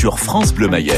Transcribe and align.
sur 0.00 0.18
France 0.18 0.54
Bleu 0.54 0.66
Mayenne. 0.66 0.96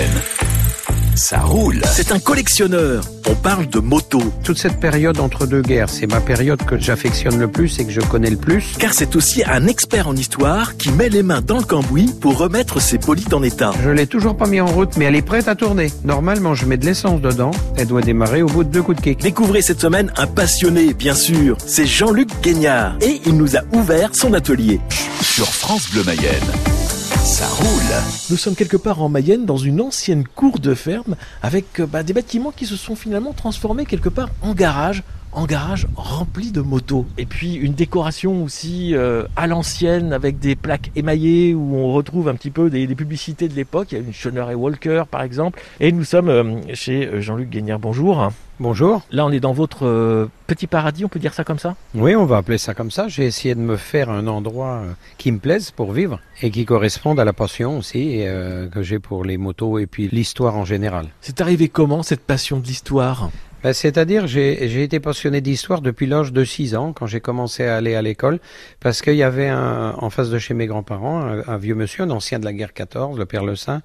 Ça 1.17 1.41
roule. 1.41 1.81
C'est 1.93 2.13
un 2.13 2.21
collectionneur. 2.21 3.03
On 3.29 3.35
parle 3.35 3.67
de 3.67 3.81
moto. 3.81 4.23
Toute 4.45 4.59
cette 4.59 4.79
période 4.79 5.19
entre 5.19 5.45
deux 5.45 5.61
guerres, 5.61 5.91
c'est 5.91 6.07
ma 6.07 6.21
période 6.21 6.65
que 6.65 6.79
j'affectionne 6.79 7.37
le 7.37 7.49
plus 7.49 7.81
et 7.81 7.85
que 7.85 7.91
je 7.91 8.01
connais 8.01 8.31
le 8.31 8.37
plus. 8.37 8.77
Car 8.79 8.95
c'est 8.95 9.17
aussi 9.17 9.43
un 9.45 9.67
expert 9.67 10.07
en 10.07 10.15
histoire 10.15 10.77
qui 10.77 10.93
met 10.93 11.09
les 11.09 11.25
mains 11.25 11.41
dans 11.41 11.59
le 11.59 11.65
cambouis 11.65 12.15
pour 12.21 12.39
remettre 12.39 12.81
ses 12.81 12.99
bolides 12.99 13.35
en 13.35 13.43
état. 13.43 13.73
Je 13.83 13.91
l'ai 13.91 14.07
toujours 14.07 14.37
pas 14.37 14.47
mis 14.47 14.61
en 14.61 14.67
route, 14.67 14.97
mais 14.97 15.07
elle 15.07 15.17
est 15.17 15.23
prête 15.23 15.49
à 15.49 15.57
tourner. 15.57 15.91
Normalement, 16.05 16.55
je 16.55 16.65
mets 16.67 16.77
de 16.77 16.87
l'essence 16.87 17.21
dedans. 17.21 17.51
Elle 17.77 17.89
doit 17.89 18.03
démarrer 18.03 18.43
au 18.43 18.47
bout 18.47 18.63
de 18.63 18.71
deux 18.71 18.83
coups 18.83 18.99
de 18.99 19.03
kick. 19.03 19.19
Découvrez 19.19 19.63
cette 19.63 19.81
semaine 19.81 20.13
un 20.17 20.29
passionné, 20.29 20.95
bien 20.95 21.17
sûr. 21.17 21.57
C'est 21.67 21.87
Jean-Luc 21.87 22.29
Guignard. 22.41 22.99
Et 23.01 23.21
il 23.27 23.37
nous 23.37 23.57
a 23.57 23.63
ouvert 23.73 24.11
son 24.13 24.33
atelier. 24.33 24.79
Sur 25.21 25.49
France 25.49 25.91
Bleu 25.91 26.05
Mayenne. 26.05 26.82
Ça 27.25 27.47
roule. 27.47 28.03
Nous 28.31 28.37
sommes 28.37 28.57
quelque 28.57 28.77
part 28.77 29.01
en 29.01 29.09
Mayenne, 29.09 29.47
dans 29.47 29.57
une 29.57 29.81
ancienne 29.81 30.25
cour 30.27 30.59
de 30.59 30.75
ferme, 30.75 31.15
avec 31.41 31.79
euh, 31.79 31.87
bah, 31.87 32.03
des 32.03 32.13
bâtiments 32.13 32.51
qui 32.51 32.67
se 32.67 32.75
sont 32.75 32.97
finalement 32.97 33.33
transformés 33.33 33.87
quelque 33.87 34.09
part 34.09 34.31
en 34.43 34.55
garage 34.55 35.05
en 35.35 35.47
garage 35.47 35.87
rempli 35.97 36.51
de 36.51 36.61
motos. 36.61 37.07
Et 37.17 37.25
puis 37.25 37.55
une 37.55 37.73
décoration 37.73 38.43
aussi 38.45 38.95
euh, 38.95 39.25
à 39.37 39.47
l'ancienne 39.47 40.13
avec 40.13 40.41
des 40.41 40.57
plaques 40.57 40.91
émaillées 40.95 41.55
où 41.55 41.77
on 41.77 41.93
retrouve 41.93 42.29
un 42.29 42.35
petit 42.35 42.51
peu 42.51 42.69
des, 42.69 42.87
publicités 42.89 43.49
de 43.49 43.55
l'époque. 43.55 43.93
Il 43.93 43.99
y 43.99 44.01
a 44.01 44.05
une 44.05 44.13
Schoner 44.13 44.45
et 44.51 44.55
Walker 44.55 45.05
par 45.11 45.23
exemple. 45.23 45.61
Et 45.81 45.93
nous 45.93 46.05
sommes 46.05 46.29
euh, 46.29 46.61
chez 46.75 47.23
Jean-Luc 47.23 47.49
Guignard. 47.49 47.79
Bonjour. 47.79 48.31
Bonjour. 48.63 49.03
Là, 49.11 49.27
on 49.27 49.33
est 49.33 49.41
dans 49.41 49.53
votre 49.53 49.89
euh, 49.89 50.31
petit 50.47 50.69
paradis, 50.69 51.05
on 51.05 51.09
peut 51.09 51.19
dire 51.19 51.35
ça 51.35 51.43
comme 51.43 51.59
ça? 51.59 51.75
Oui, 51.97 52.15
on 52.15 52.27
va 52.27 52.37
appeler 52.37 52.59
ça 52.59 52.75
comme 52.75 52.93
ça. 52.93 53.09
J'ai 53.09 53.25
essayé 53.25 53.57
de 53.57 53.61
me 53.61 53.77
faire 53.77 54.09
un 54.09 54.29
endroit 54.29 54.83
qui 55.19 55.33
me 55.33 55.41
plaise 55.41 55.73
pour 55.73 55.91
vivre 55.91 56.21
et 56.43 56.53
qui 56.53 56.65
corresponde 56.65 57.19
à 57.19 57.25
la 57.25 57.33
passion 57.33 57.79
aussi 57.79 58.25
que 58.73 58.83
j'ai 58.83 59.01
pour 59.01 59.25
les 59.25 59.37
motos 59.37 59.81
et 59.81 59.87
puis 59.87 60.09
l'histoire 60.13 60.55
en 60.55 60.65
général. 60.65 61.09
C'est 61.21 61.41
arrivé 61.41 61.69
comment 61.69 62.05
cette 62.05 62.25
passion 62.25 62.61
de 62.61 62.67
l'histoire? 62.67 63.31
Ben, 63.63 63.73
c'est-à-dire, 63.73 64.27
j'ai 64.27 64.83
été 64.83 65.01
passionné 65.01 65.41
d'histoire 65.41 65.81
depuis 65.81 66.07
l'âge 66.07 66.33
de 66.33 66.45
6 66.45 66.75
ans, 66.75 66.93
quand 66.93 67.07
j'ai 67.07 67.21
commencé 67.21 67.65
à 67.65 67.77
aller 67.77 67.95
à 67.95 68.03
l'école, 68.03 68.41
parce 68.81 69.03
qu'il 69.03 69.15
y 69.15 69.23
avait 69.23 69.49
un, 69.49 69.95
en 69.99 70.11
face 70.11 70.31
de 70.31 70.39
chez 70.39 70.55
mes 70.55 70.67
grands-parents 70.67 71.23
un, 71.47 71.57
vieux 71.59 71.75
monsieur, 71.75 72.05
un 72.05 72.11
ancien 72.11 72.39
de 72.39 72.45
la 72.45 72.53
guerre 72.53 72.73
14, 72.73 73.19
le 73.19 73.27
Père 73.27 73.45
Le 73.45 73.57
Saint, 73.57 73.83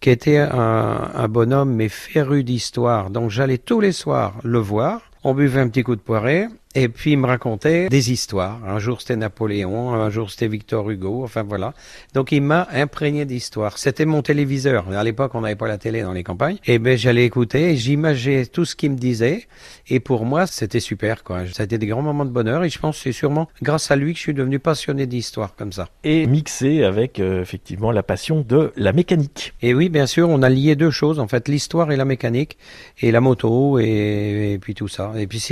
qui 0.00 0.10
était 0.10 0.38
un, 0.38 1.10
un 1.14 1.28
bonhomme 1.28 1.74
mais 1.74 1.88
féru 1.88 2.44
d'histoire. 2.44 3.10
Donc 3.10 3.30
j'allais 3.30 3.58
tous 3.58 3.80
les 3.80 3.92
soirs 3.92 4.34
le 4.42 4.58
voir. 4.58 5.10
On 5.24 5.34
buvait 5.34 5.60
un 5.60 5.68
petit 5.68 5.82
coup 5.82 5.96
de 5.96 6.00
poirée 6.00 6.46
et 6.76 6.88
puis 6.88 7.12
il 7.12 7.16
me 7.16 7.26
racontait 7.26 7.88
des 7.88 8.12
histoires. 8.12 8.60
Un 8.66 8.78
jour 8.78 9.00
c'était 9.00 9.16
Napoléon, 9.16 9.94
un 9.94 10.10
jour 10.10 10.30
c'était 10.30 10.46
Victor 10.46 10.90
Hugo, 10.90 11.24
enfin 11.24 11.42
voilà. 11.42 11.72
Donc 12.12 12.32
il 12.32 12.42
m'a 12.42 12.68
imprégné 12.70 13.24
d'histoire. 13.24 13.78
C'était 13.78 14.04
mon 14.04 14.20
téléviseur. 14.20 14.90
À 14.90 15.02
l'époque 15.02 15.34
on 15.34 15.40
n'avait 15.40 15.56
pas 15.56 15.68
la 15.68 15.78
télé 15.78 16.02
dans 16.02 16.12
les 16.12 16.22
campagnes. 16.22 16.58
Et 16.66 16.78
ben 16.78 16.98
j'allais 16.98 17.24
écouter, 17.24 17.70
et 17.70 17.76
j'imaginais 17.76 18.44
tout 18.44 18.66
ce 18.66 18.76
qu'il 18.76 18.90
me 18.90 18.98
disait. 18.98 19.46
Et 19.88 20.00
pour 20.00 20.26
moi 20.26 20.46
c'était 20.46 20.80
super 20.80 21.24
quoi. 21.24 21.46
Ça 21.50 21.62
a 21.62 21.64
été 21.64 21.78
des 21.78 21.86
grands 21.86 22.02
moments 22.02 22.26
de 22.26 22.30
bonheur 22.30 22.62
et 22.62 22.68
je 22.68 22.78
pense 22.78 22.98
que 22.98 23.04
c'est 23.04 23.12
sûrement 23.12 23.48
grâce 23.62 23.90
à 23.90 23.96
lui 23.96 24.12
que 24.12 24.18
je 24.18 24.24
suis 24.24 24.34
devenu 24.34 24.58
passionné 24.58 25.06
d'histoire 25.06 25.56
comme 25.56 25.72
ça. 25.72 25.88
Et 26.04 26.26
mixé 26.26 26.84
avec 26.84 27.20
euh, 27.20 27.40
effectivement 27.40 27.90
la 27.90 28.02
passion 28.02 28.44
de 28.46 28.74
la 28.76 28.92
mécanique. 28.92 29.54
Et 29.62 29.72
oui 29.72 29.88
bien 29.88 30.06
sûr 30.06 30.28
on 30.28 30.42
a 30.42 30.50
lié 30.50 30.76
deux 30.76 30.90
choses 30.90 31.20
en 31.20 31.26
fait 31.26 31.48
l'histoire 31.48 31.90
et 31.90 31.96
la 31.96 32.04
mécanique 32.04 32.58
et 33.00 33.10
la 33.12 33.22
moto 33.22 33.78
et, 33.78 34.52
et 34.52 34.58
puis 34.58 34.74
tout 34.74 34.88
ça. 34.88 35.14
Et 35.16 35.26
puis 35.26 35.42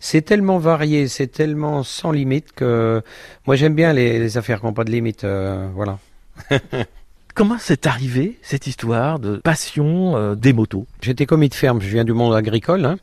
c'est 0.00 0.22
tellement 0.22 0.58
varié, 0.66 1.06
c'est 1.06 1.28
tellement 1.28 1.84
sans 1.84 2.10
limite 2.10 2.52
que 2.52 3.00
moi 3.46 3.54
j'aime 3.54 3.76
bien 3.76 3.92
les, 3.92 4.36
affaires 4.36 4.58
qui 4.58 4.66
n'ont 4.66 4.72
pas 4.72 4.82
de 4.82 4.90
limite. 4.90 5.22
Euh, 5.22 5.68
voilà. 5.74 5.98
Comment 7.36 7.58
c'est 7.60 7.86
arrivé 7.86 8.38
cette 8.40 8.66
histoire 8.66 9.18
de 9.18 9.36
passion 9.36 10.16
euh, 10.16 10.34
des 10.34 10.54
motos? 10.54 10.86
J'étais 11.02 11.26
commis 11.26 11.50
de 11.50 11.54
ferme, 11.54 11.82
je 11.82 11.88
viens 11.88 12.02
du 12.02 12.14
monde 12.14 12.34
agricole, 12.34 12.82
hein, 12.86 12.96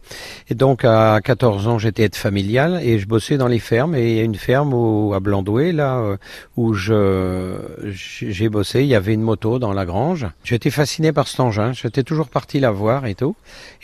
et 0.49 0.55
donc 0.55 0.83
à 0.85 1.19
14 1.23 1.67
ans 1.67 1.77
j'étais 1.77 2.01
aide 2.01 2.15
familiale 2.15 2.79
et 2.81 2.97
je 2.97 3.05
bossais 3.05 3.37
dans 3.37 3.47
les 3.47 3.59
fermes. 3.59 3.93
Et 3.93 4.13
il 4.13 4.17
y 4.17 4.19
a 4.19 4.23
une 4.23 4.33
ferme 4.33 4.73
au, 4.73 5.13
à 5.13 5.19
Blandoué 5.19 5.71
là 5.71 5.99
euh, 5.99 6.17
où 6.57 6.73
je 6.73 7.59
j'ai 7.83 8.49
bossé, 8.49 8.81
il 8.81 8.87
y 8.87 8.95
avait 8.95 9.13
une 9.13 9.21
moto 9.21 9.59
dans 9.59 9.71
la 9.71 9.85
grange. 9.85 10.25
J'étais 10.43 10.71
fasciné 10.71 11.13
par 11.13 11.27
cet 11.27 11.39
engin, 11.39 11.71
j'étais 11.71 12.01
toujours 12.01 12.29
parti 12.29 12.59
la 12.59 12.71
voir 12.71 13.05
et 13.05 13.13
tout. 13.13 13.35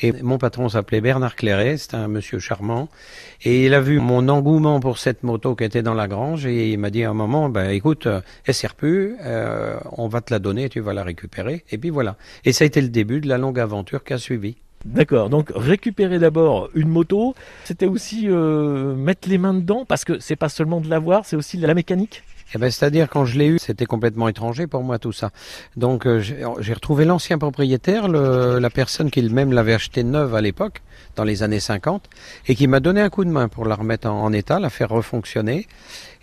Et 0.01 0.13
mon 0.23 0.40
patron 0.40 0.67
s'appelait 0.67 1.00
Bernard 1.00 1.35
Clairet, 1.35 1.78
c'était 1.78 1.97
un 1.97 2.07
monsieur 2.07 2.40
charmant, 2.40 2.90
et 3.44 3.66
il 3.66 3.73
a 3.73 3.81
vu 3.81 4.00
mon 4.00 4.27
engouement 4.27 4.79
pour 4.79 4.97
cette 4.97 5.23
moto 5.23 5.55
qui 5.55 5.63
était 5.63 5.81
dans 5.81 5.94
la 5.94 6.07
grange 6.07 6.45
et 6.45 6.72
il 6.72 6.77
m'a 6.77 6.89
dit 6.89 7.03
à 7.03 7.09
un 7.09 7.13
moment, 7.13 7.50
ben 7.50 7.69
écoute, 7.69 8.07
elle 8.45 8.53
sert 8.53 8.75
plus, 8.75 9.16
euh, 9.23 9.77
on 9.91 10.07
va 10.07 10.22
te 10.22 10.33
la 10.33 10.39
donner, 10.39 10.67
tu 10.69 10.81
vas 10.81 10.94
la 10.94 11.03
récupérer. 11.03 11.63
Et 11.72 11.78
puis 11.78 11.89
voilà. 11.89 12.17
Et 12.44 12.51
ça 12.51 12.63
a 12.63 12.67
été 12.67 12.81
le 12.81 12.89
début 12.89 13.22
de 13.22 13.28
la 13.28 13.38
longue 13.38 13.59
aventure 13.59 14.03
qui 14.03 14.13
a 14.13 14.17
suivi. 14.17 14.57
D'accord, 14.85 15.29
donc 15.29 15.51
récupérer 15.53 16.19
d'abord 16.19 16.69
une 16.73 16.88
moto, 16.88 17.35
c'était 17.66 17.85
aussi 17.85 18.29
euh, 18.29 18.95
mettre 18.95 19.28
les 19.28 19.38
mains 19.38 19.53
dedans, 19.53 19.83
parce 19.85 20.05
que 20.05 20.19
c'est 20.19 20.38
pas 20.38 20.47
seulement 20.47 20.79
de 20.79 20.89
l'avoir, 20.89 21.25
c'est 21.25 21.35
aussi 21.35 21.57
de 21.57 21.67
la 21.67 21.73
mécanique? 21.73 22.23
Eh 22.55 22.57
ben, 22.57 22.72
C'est-à-dire 22.72 23.09
quand 23.09 23.25
je 23.25 23.38
l'ai 23.38 23.47
eu, 23.47 23.59
c'était 23.59 23.85
complètement 23.85 24.28
étranger 24.28 24.67
pour 24.67 24.81
moi 24.81 24.97
tout 24.97 25.11
ça. 25.11 25.31
Donc 25.75 26.07
euh, 26.07 26.19
j'ai 26.22 26.73
retrouvé 26.73 27.05
l'ancien 27.05 27.38
propriétaire, 27.38 28.07
le, 28.07 28.59
la 28.59 28.69
personne 28.69 29.11
qui 29.11 29.22
même 29.22 29.51
l'avait 29.51 29.73
acheté 29.73 30.03
neuve 30.03 30.33
à 30.33 30.41
l'époque, 30.41 30.81
dans 31.19 31.25
les 31.25 31.44
années 31.44 31.59
50, 31.59 32.09
et 32.47 32.56
qui 32.56 32.68
m'a 32.68 32.80
donné 32.80 33.02
un 33.02 33.09
coup 33.09 33.25
de 33.25 33.30
main 33.30 33.50
pour 33.50 33.66
la 33.66 33.75
remettre 33.75 34.07
en 34.07 34.31
état, 34.31 34.57
la 34.57 34.69
faire 34.69 34.88
refonctionner. 34.88 35.68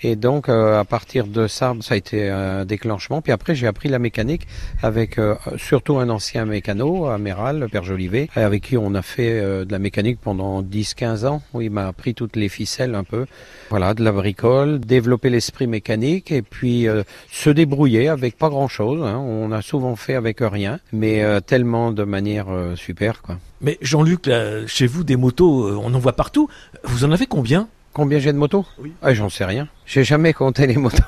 Et 0.02 0.16
donc, 0.16 0.48
euh, 0.48 0.80
à 0.80 0.84
partir 0.84 1.26
de 1.26 1.46
ça, 1.46 1.74
ça 1.80 1.94
a 1.94 1.96
été 1.98 2.30
un 2.30 2.64
déclenchement. 2.64 3.20
Puis 3.20 3.30
après, 3.30 3.54
j'ai 3.54 3.66
appris 3.66 3.90
la 3.90 3.98
mécanique 3.98 4.46
avec 4.82 5.18
euh, 5.18 5.34
surtout 5.58 5.98
un 5.98 6.08
ancien 6.08 6.46
mécano, 6.46 7.06
Améral, 7.06 7.58
le 7.58 7.68
père 7.68 7.84
Jolivet, 7.84 8.30
avec 8.36 8.62
qui 8.62 8.78
on 8.78 8.94
a 8.94 9.02
fait 9.02 9.38
euh, 9.38 9.66
de 9.66 9.72
la 9.72 9.78
mécanique 9.78 10.18
pendant 10.22 10.62
10-15 10.62 11.26
ans, 11.26 11.42
il 11.60 11.70
m'a 11.70 11.88
appris 11.88 12.14
toutes 12.14 12.36
les 12.36 12.48
ficelles 12.48 12.94
un 12.94 13.04
peu. 13.04 13.26
Voilà, 13.68 13.92
de 13.92 14.02
la 14.02 14.12
bricole, 14.12 14.80
développer 14.80 15.28
l'esprit 15.28 15.66
mécanique 15.66 16.32
et 16.32 16.40
puis 16.40 16.86
se 17.30 17.50
débrouiller 17.50 18.08
avec 18.08 18.38
pas 18.38 18.48
grand-chose. 18.48 19.02
Hein. 19.04 19.18
On 19.18 19.52
a 19.52 19.60
souvent 19.60 19.94
fait 19.96 20.14
avec 20.14 20.38
rien, 20.40 20.78
mais 20.92 21.22
tellement 21.42 21.92
de 21.92 22.04
manière 22.04 22.46
super, 22.76 23.20
quoi. 23.22 23.38
Mais 23.60 23.78
Jean-Luc, 23.80 24.30
chez 24.66 24.86
vous, 24.86 25.04
des 25.04 25.16
motos, 25.16 25.78
on 25.78 25.92
en 25.94 25.98
voit 25.98 26.14
partout. 26.14 26.48
Vous 26.84 27.04
en 27.04 27.12
avez 27.12 27.26
combien? 27.26 27.68
Combien 27.92 28.18
j'ai 28.18 28.32
de 28.32 28.38
motos? 28.38 28.66
Oui. 28.78 28.92
Ah, 29.00 29.14
j'en 29.14 29.30
sais 29.30 29.44
rien. 29.44 29.68
J'ai 29.86 30.04
jamais 30.04 30.34
compté 30.34 30.66
les 30.66 30.76
motos. 30.76 31.02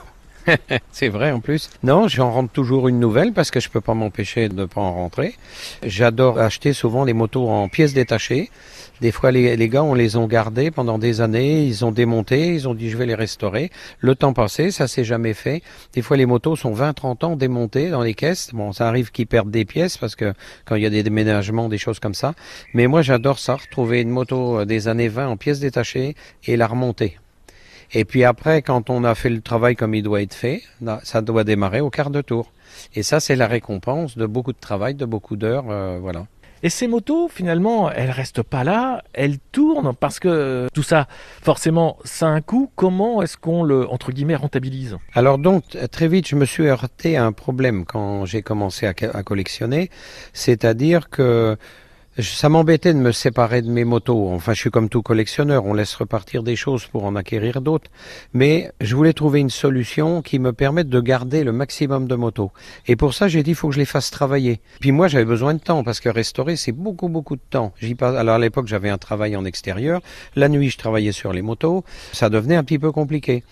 c'est 0.93 1.09
vrai 1.09 1.31
en 1.31 1.41
plus. 1.41 1.71
Non, 1.82 2.09
j'en 2.09 2.31
rentre 2.31 2.53
toujours 2.53 2.88
une 2.88 3.00
nouvelle 3.00 3.32
parce 3.32 3.50
que 3.50 3.60
je 3.60 3.69
peux 3.69 3.81
pas 3.81 3.94
m'empêcher 3.94 4.49
de 4.49 4.54
ne 4.54 4.65
pas 4.65 4.81
en 4.81 4.94
rentrer. 4.94 5.34
J'adore 5.82 6.38
acheter 6.38 6.72
souvent 6.72 7.04
les 7.04 7.12
motos 7.12 7.49
en 7.49 7.69
pièces 7.69 7.94
détachées. 7.94 8.50
Des 9.00 9.12
fois, 9.12 9.31
les, 9.31 9.56
les, 9.56 9.69
gars, 9.69 9.84
on 9.84 9.94
les 9.94 10.16
ont 10.16 10.27
gardés 10.27 10.72
pendant 10.72 10.98
des 10.98 11.21
années, 11.21 11.62
ils 11.62 11.84
ont 11.84 11.93
démonté, 11.93 12.54
ils 12.54 12.66
ont 12.66 12.75
dit 12.75 12.91
je 12.91 12.97
vais 12.97 13.06
les 13.06 13.15
restaurer. 13.15 13.71
Le 14.00 14.16
temps 14.16 14.32
passé, 14.32 14.72
ça 14.72 14.88
s'est 14.88 15.04
jamais 15.04 15.34
fait. 15.34 15.62
Des 15.93 16.03
fois, 16.03 16.16
les 16.16 16.27
motos 16.27 16.56
sont 16.56 16.75
20-30 16.75 17.25
ans 17.25 17.37
démontées 17.37 17.91
dans 17.91 18.03
les 18.03 18.15
caisses. 18.15 18.50
Bon, 18.53 18.72
ça 18.72 18.88
arrive 18.88 19.12
qu'ils 19.12 19.28
perdent 19.28 19.50
des 19.50 19.65
pièces 19.65 19.97
parce 19.97 20.16
que 20.16 20.34
quand 20.65 20.75
il 20.75 20.82
y 20.82 20.87
a 20.87 20.91
des 20.91 21.04
déménagements, 21.04 21.69
des 21.69 21.78
choses 21.78 22.00
comme 22.00 22.15
ça. 22.15 22.34
Mais 22.75 22.88
moi, 22.88 23.03
j'adore 23.03 23.38
ça, 23.38 23.56
retrouver 23.56 24.00
une 24.00 24.10
moto 24.10 24.65
des 24.65 24.88
années 24.88 25.09
20 25.09 25.28
en 25.28 25.37
pièces 25.37 25.60
détachées 25.60 26.16
et 26.44 26.56
la 26.56 26.66
remonter. 26.66 27.19
Et 27.93 28.04
puis 28.04 28.25
après, 28.25 28.62
quand 28.62 28.91
on 28.91 29.04
a 29.04 29.15
fait 29.15 29.31
le 29.31 29.41
travail 29.41 29.76
comme 29.76 29.94
il 29.94 30.03
doit 30.03 30.22
être 30.22 30.34
fait, 30.34 30.62
ça 31.03 31.22
doit 31.22 31.44
démarrer 31.44 31.81
au 31.81 31.91
quart 31.91 32.10
de 32.10 32.21
tour. 32.21 32.53
Et 32.94 33.03
ça, 33.03 33.21
c'est 33.21 33.37
la 33.37 33.47
récompense 33.47 34.16
de 34.16 34.26
beaucoup 34.26 34.53
de 34.53 34.59
travail, 34.60 34.94
de 34.94 35.04
beaucoup 35.04 35.37
d'heures, 35.37 35.71
euh, 35.71 35.98
voilà. 36.00 36.27
Et 36.62 36.71
ces 36.71 36.88
motos, 36.88 37.28
finalement, 37.28 37.91
elles 37.91 38.10
restent 38.10 38.43
pas 38.43 38.65
là, 38.65 39.04
elles 39.12 39.38
tournent 39.53 39.94
parce 39.94 40.19
que 40.19 40.66
tout 40.75 40.82
ça, 40.82 41.06
forcément, 41.41 41.98
ça 42.04 42.27
a 42.27 42.31
un 42.31 42.41
coût. 42.41 42.69
Comment 42.75 43.22
est-ce 43.22 43.37
qu'on 43.37 43.62
le, 43.62 43.88
entre 43.88 44.10
guillemets, 44.10 44.34
rentabilise? 44.34 44.97
Alors 45.15 45.38
donc, 45.38 45.62
très 45.93 46.09
vite, 46.09 46.27
je 46.27 46.34
me 46.34 46.44
suis 46.44 46.66
heurté 46.66 47.16
à 47.16 47.25
un 47.25 47.31
problème 47.32 47.84
quand 47.84 48.25
j'ai 48.25 48.43
commencé 48.43 48.87
à 48.87 49.22
collectionner. 49.22 49.89
C'est-à-dire 50.33 51.10
que 51.10 51.57
ça 52.20 52.48
m'embêtait 52.48 52.92
de 52.94 52.98
me 52.98 53.12
séparer 53.12 53.62
de 53.62 53.70
mes 53.70 53.84
motos. 53.84 54.28
Enfin, 54.30 54.53
je 54.53 54.60
suis 54.60 54.70
comme 54.70 54.88
tout 54.88 55.03
collectionneur, 55.03 55.65
on 55.66 55.74
laisse 55.74 55.94
repartir 55.94 56.42
des 56.42 56.56
choses 56.56 56.86
pour 56.86 57.04
en 57.04 57.15
acquérir 57.16 57.60
d'autres. 57.60 57.91
Mais 58.32 58.72
je 58.80 58.97
voulais 58.97 59.12
trouver 59.12 59.41
une 59.41 59.50
solution 59.50 60.22
qui 60.22 60.38
me 60.38 60.53
permette 60.53 60.88
de 60.88 61.00
garder 61.00 61.44
le 61.44 61.53
maximum 61.53 62.09
de 62.09 62.15
motos. 62.15 62.50
Et 62.86 62.97
pour 62.97 63.15
ça, 63.15 63.28
j'ai 63.28 63.42
dit, 63.42 63.50
il 63.50 63.54
faut 63.54 63.68
que 63.68 63.74
je 63.74 63.80
les 63.80 63.84
fasse 63.84 64.10
travailler. 64.10 64.60
Puis 64.80 64.92
moi, 64.92 65.09
j'avais 65.09 65.24
besoin 65.24 65.54
de 65.54 65.60
temps 65.60 65.84
parce 65.84 66.00
que 66.00 66.09
restaurer, 66.09 66.56
c'est 66.56 66.72
beaucoup, 66.72 67.09
beaucoup 67.09 67.36
de 67.36 67.42
temps. 67.50 67.72
J'y 67.80 67.94
passe... 67.94 68.16
Alors 68.16 68.34
à 68.34 68.38
l'époque, 68.38 68.66
j'avais 68.66 68.91
un 68.91 68.98
travail 68.98 69.36
en 69.36 69.44
extérieur. 69.44 70.00
La 70.34 70.48
nuit, 70.48 70.71
je 70.71 70.78
travaillais 70.78 71.12
sur 71.12 71.32
les 71.32 71.42
motos. 71.42 71.84
Ça 72.12 72.30
devenait 72.30 72.56
un 72.56 72.64
petit 72.64 72.78
peu 72.78 72.91
compliqué. 72.91 73.44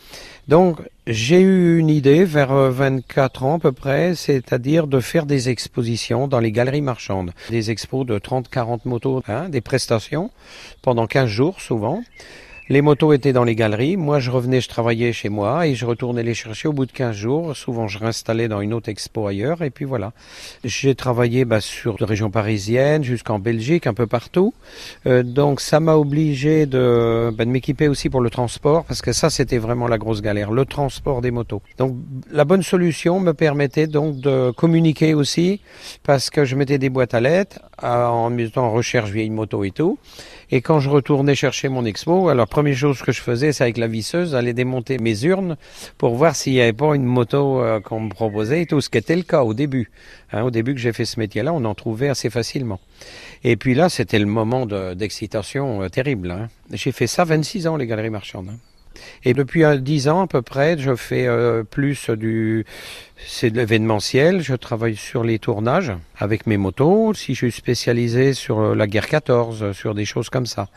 Donc, 0.48 0.78
j'ai 1.06 1.41
eu 1.41 1.79
une 1.79 1.88
idée 1.88 2.25
vers 2.25 2.53
24 2.53 3.43
euh, 3.43 3.47
ans 3.47 3.56
à 3.56 3.58
peu 3.61 3.70
près, 3.70 4.17
c'est-à-dire 4.17 4.88
de 4.88 4.99
faire 4.99 5.25
des 5.25 5.49
expositions 5.49 6.26
dans 6.26 6.41
les 6.41 6.50
galeries 6.50 6.81
marchandes. 6.81 7.32
Des 7.49 7.70
expos 7.70 8.05
de 8.05 8.19
30-40 8.19 8.81
motos, 8.87 9.23
hein, 9.29 9.49
des 9.49 9.61
prestations 9.61 10.31
pendant 10.82 11.06
15 11.06 11.29
jours 11.29 11.61
souvent. 11.61 12.03
Les 12.68 12.82
motos 12.82 13.12
étaient 13.12 13.32
dans 13.32 13.44
les 13.44 13.54
galeries. 13.54 13.96
Moi, 13.96 14.18
je 14.18 14.28
revenais, 14.28 14.60
je 14.60 14.68
travaillais 14.68 15.12
chez 15.12 15.28
moi 15.28 15.68
et 15.68 15.76
je 15.76 15.86
retournais 15.86 16.24
les 16.24 16.34
chercher 16.34 16.66
au 16.66 16.72
bout 16.72 16.84
de 16.84 16.90
15 16.90 17.14
jours. 17.14 17.56
Souvent, 17.56 17.86
je 17.86 17.96
réinstallais 18.00 18.48
dans 18.48 18.60
une 18.60 18.74
autre 18.74 18.88
expo 18.88 19.28
ailleurs. 19.28 19.62
Et 19.62 19.70
puis 19.70 19.84
voilà. 19.84 20.12
J'ai 20.64 20.96
travaillé 20.96 21.44
bah, 21.44 21.60
sur 21.60 21.94
la 22.00 22.06
région 22.06 22.28
parisienne 22.28 23.04
jusqu'en 23.04 23.38
Belgique, 23.38 23.86
un 23.86 23.94
peu 23.94 24.08
partout. 24.08 24.52
Euh, 25.06 25.22
donc, 25.22 25.60
ça 25.60 25.78
m'a 25.78 25.94
obligé 25.94 26.66
de, 26.66 27.32
bah, 27.32 27.44
de 27.44 27.50
m'équiper 27.50 27.86
aussi 27.86 28.10
pour 28.10 28.20
le 28.20 28.30
transport 28.30 28.84
parce 28.84 29.00
que 29.00 29.12
ça, 29.12 29.30
c'était 29.30 29.58
vraiment 29.58 29.86
la 29.86 29.96
grosse 29.96 30.20
galère, 30.20 30.50
le 30.50 30.64
transport 30.64 31.20
des 31.20 31.30
motos. 31.30 31.62
Donc, 31.78 31.94
la 32.32 32.44
bonne 32.44 32.64
solution 32.64 33.20
me 33.20 33.32
permettait 33.32 33.86
donc 33.86 34.19
de 34.19 34.50
communiquer 34.50 35.14
aussi 35.14 35.60
parce 36.02 36.30
que 36.30 36.44
je 36.44 36.56
mettais 36.56 36.78
des 36.78 36.90
boîtes 36.90 37.14
à 37.14 37.20
lettres 37.20 37.60
en 37.80 38.28
mettant 38.30 38.64
en 38.66 38.72
recherche 38.72 39.10
vieille 39.10 39.30
moto 39.30 39.62
et 39.62 39.70
tout. 39.70 40.00
Et 40.50 40.62
quand 40.62 40.80
je 40.80 40.88
retournais 40.88 41.34
chercher 41.34 41.69
mon 41.69 41.84
expo, 41.84 42.28
alors 42.28 42.46
première 42.56 42.75
chose 42.79 43.03
que 43.03 43.12
je 43.12 43.20
faisais, 43.20 43.53
c'est 43.53 43.64
avec 43.64 43.76
la 43.76 43.87
visseuse, 43.87 44.35
aller 44.35 44.55
démonter 44.55 44.97
mes 44.97 45.25
urnes 45.25 45.58
pour 45.99 46.14
voir 46.14 46.35
s'il 46.35 46.55
n'y 46.55 46.62
avait 46.62 46.73
pas 46.73 46.94
une 46.94 47.05
moto 47.05 47.61
euh, 47.61 47.81
qu'on 47.81 48.00
me 48.00 48.08
proposait 48.08 48.62
et 48.62 48.67
tout, 48.67 48.81
ce 48.81 48.88
qui 48.88 48.97
était 48.97 49.14
le 49.14 49.25
cas 49.25 49.43
au 49.43 49.53
début. 49.53 49.91
Hein, 50.32 50.43
au 50.43 50.50
début 50.50 50.73
que 50.75 50.81
j'ai 50.81 50.94
fait 50.94 51.05
ce 51.05 51.20
métier-là, 51.20 51.53
on 51.53 51.67
en 51.67 51.75
trouvait 51.75 52.08
assez 52.08 52.31
facilement. 52.31 52.81
Et 53.44 53.56
puis 53.56 53.75
là, 53.75 53.91
c'était 53.91 54.19
le 54.19 54.25
moment 54.25 54.64
d'excitation 54.64 55.82
euh, 55.82 55.91
terrible. 55.91 56.31
Hein. 56.31 56.49
J'ai 56.73 56.93
fait 56.93 57.06
ça 57.06 57.25
26 57.25 57.67
ans, 57.67 57.76
les 57.76 57.87
galeries 57.87 58.08
marchandes. 58.08 58.49
Hein. 58.49 58.75
Et 59.25 59.34
depuis 59.34 59.64
10 59.78 60.08
ans 60.08 60.22
à 60.22 60.26
peu 60.26 60.43
près, 60.43 60.76
je 60.78 60.94
fais 60.94 61.26
euh, 61.26 61.62
plus 61.62 62.10
du 62.10 62.64
c'est 63.26 63.50
de 63.50 63.56
l'événementiel. 63.56 64.43
Je 64.43 64.54
travaille 64.54 64.96
sur 64.96 65.25
les 65.25 65.38
tournages 65.38 65.93
avec 66.19 66.46
mes 66.46 66.56
motos. 66.56 67.14
Si 67.14 67.34
je 67.34 67.38
suis 67.38 67.52
spécialisé 67.52 68.34
sur 68.34 68.60
euh, 68.60 68.75
la 68.75 68.87
guerre 68.87 69.08
14, 69.08 69.72
sur 69.72 69.94
des 69.94 70.04
choses 70.04 70.28
comme 70.28 70.46
ça, 70.46 70.69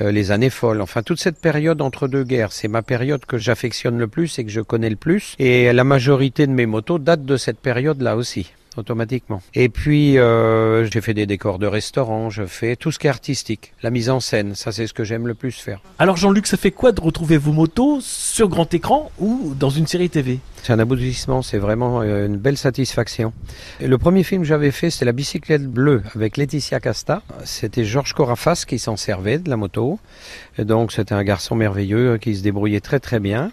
euh, 0.00 0.10
les 0.10 0.30
années 0.30 0.50
folles. 0.50 0.80
Enfin, 0.80 1.02
toute 1.02 1.20
cette 1.20 1.38
période 1.38 1.82
entre 1.82 2.08
deux 2.08 2.24
guerres, 2.24 2.52
c'est 2.52 2.68
ma 2.68 2.82
période 2.82 3.24
que 3.26 3.38
j'affectionne 3.38 3.98
le 3.98 4.08
plus 4.08 4.38
et 4.38 4.44
que 4.44 4.50
je 4.50 4.60
connais 4.60 4.90
le 4.90 4.96
plus. 4.96 5.34
Et 5.38 5.72
la 5.72 5.84
majorité 5.84 6.46
de 6.46 6.52
mes 6.52 6.66
motos 6.66 6.98
datent 6.98 7.24
de 7.24 7.36
cette 7.36 7.60
période-là 7.60 8.16
aussi 8.16 8.52
automatiquement. 8.76 9.42
Et 9.54 9.68
puis, 9.68 10.18
euh, 10.18 10.84
j'ai 10.90 11.00
fait 11.00 11.14
des 11.14 11.26
décors 11.26 11.58
de 11.58 11.66
restaurants, 11.66 12.30
je 12.30 12.44
fais 12.46 12.76
tout 12.76 12.90
ce 12.90 12.98
qui 12.98 13.06
est 13.06 13.10
artistique, 13.10 13.72
la 13.82 13.90
mise 13.90 14.10
en 14.10 14.20
scène, 14.20 14.54
ça 14.54 14.72
c'est 14.72 14.86
ce 14.86 14.92
que 14.92 15.04
j'aime 15.04 15.26
le 15.26 15.34
plus 15.34 15.52
faire. 15.52 15.80
Alors 15.98 16.16
Jean-Luc, 16.16 16.46
ça 16.46 16.56
fait 16.56 16.70
quoi 16.70 16.92
de 16.92 17.00
retrouver 17.00 17.36
vos 17.36 17.52
motos 17.52 18.00
sur 18.00 18.48
grand 18.48 18.72
écran 18.72 19.10
ou 19.18 19.54
dans 19.58 19.70
une 19.70 19.86
série 19.86 20.10
TV 20.10 20.40
c'est 20.64 20.72
un 20.72 20.78
aboutissement, 20.78 21.42
c'est 21.42 21.58
vraiment 21.58 22.00
euh, 22.00 22.26
une 22.26 22.38
belle 22.38 22.56
satisfaction. 22.56 23.34
Et 23.80 23.86
le 23.86 23.98
premier 23.98 24.22
film 24.22 24.40
que 24.40 24.48
j'avais 24.48 24.70
fait, 24.70 24.88
c'était 24.88 25.04
La 25.04 25.12
bicyclette 25.12 25.66
bleue 25.66 26.02
avec 26.14 26.38
Laetitia 26.38 26.80
Casta. 26.80 27.20
C'était 27.44 27.84
Georges 27.84 28.14
Corafas 28.14 28.64
qui 28.66 28.78
s'en 28.78 28.96
servait 28.96 29.38
de 29.38 29.50
la 29.50 29.58
moto. 29.58 29.98
Et 30.56 30.64
donc 30.64 30.90
c'était 30.90 31.12
un 31.12 31.22
garçon 31.22 31.54
merveilleux 31.54 32.16
qui 32.16 32.34
se 32.34 32.42
débrouillait 32.42 32.80
très 32.80 32.98
très 32.98 33.20
bien. 33.20 33.52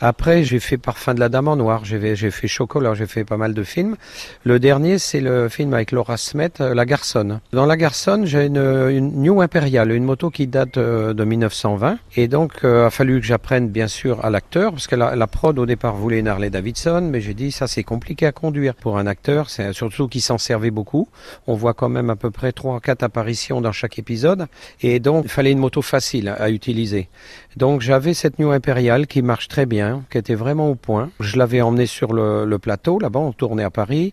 Après, 0.00 0.44
j'ai 0.44 0.60
fait 0.60 0.78
Parfum 0.78 1.14
de 1.14 1.20
la 1.20 1.28
Dame 1.28 1.48
en 1.48 1.56
Noir, 1.56 1.84
j'ai 1.84 2.30
fait 2.30 2.46
Chocolat, 2.46 2.94
j'ai 2.94 3.06
fait 3.06 3.24
pas 3.24 3.36
mal 3.36 3.52
de 3.52 3.64
films. 3.64 3.96
Le 4.44 4.60
dernier, 4.60 4.98
c'est 4.98 5.20
le 5.20 5.48
film 5.48 5.74
avec 5.74 5.90
Laura 5.90 6.16
Smet, 6.16 6.52
euh, 6.60 6.72
La 6.72 6.86
Garçonne. 6.86 7.40
Dans 7.52 7.66
La 7.66 7.76
Garçonne, 7.76 8.24
j'ai 8.24 8.46
une, 8.46 9.10
New 9.20 9.40
Imperial, 9.40 9.90
une 9.90 10.04
moto 10.04 10.30
qui 10.30 10.46
date 10.46 10.76
euh, 10.76 11.14
de 11.14 11.24
1920. 11.24 11.98
Et 12.14 12.28
donc, 12.28 12.52
euh, 12.62 12.86
a 12.86 12.90
fallu 12.90 13.20
que 13.20 13.26
j'apprenne, 13.26 13.70
bien 13.70 13.88
sûr, 13.88 14.24
à 14.24 14.30
l'acteur, 14.30 14.70
parce 14.70 14.86
que 14.86 14.94
la, 14.94 15.16
la, 15.16 15.26
prod, 15.26 15.58
au 15.58 15.66
départ, 15.66 15.96
voulait 15.96 16.20
une 16.20 16.28
Harley 16.28 16.50
Davidson, 16.50 17.08
mais 17.10 17.20
j'ai 17.20 17.34
dit, 17.34 17.50
ça, 17.50 17.66
c'est 17.66 17.82
compliqué 17.82 18.26
à 18.26 18.32
conduire 18.32 18.76
pour 18.76 18.98
un 18.98 19.06
acteur, 19.08 19.50
c'est 19.50 19.72
surtout 19.72 20.06
qui 20.06 20.20
s'en 20.20 20.38
servait 20.38 20.70
beaucoup. 20.70 21.08
On 21.48 21.54
voit 21.54 21.74
quand 21.74 21.88
même 21.88 22.10
à 22.10 22.16
peu 22.16 22.30
près 22.30 22.52
3 22.52 22.78
quatre 22.80 23.02
apparitions 23.02 23.60
dans 23.60 23.72
chaque 23.72 23.98
épisode. 23.98 24.46
Et 24.80 25.00
donc, 25.00 25.24
il 25.24 25.30
fallait 25.30 25.52
une 25.52 25.58
moto 25.58 25.82
facile 25.82 26.28
à 26.38 26.50
utiliser. 26.50 27.08
Donc, 27.56 27.80
j'avais 27.80 28.14
cette 28.14 28.38
New 28.38 28.52
Imperial 28.52 29.08
qui 29.08 29.22
marche 29.22 29.48
très 29.48 29.66
bien 29.66 29.87
qui 30.10 30.18
était 30.18 30.34
vraiment 30.34 30.68
au 30.70 30.74
point. 30.74 31.10
Je 31.20 31.36
l'avais 31.36 31.60
emmené 31.60 31.86
sur 31.86 32.12
le, 32.12 32.58
plateau, 32.58 32.98
là-bas, 32.98 33.20
on 33.20 33.32
tournait 33.32 33.62
à 33.62 33.70
Paris. 33.70 34.12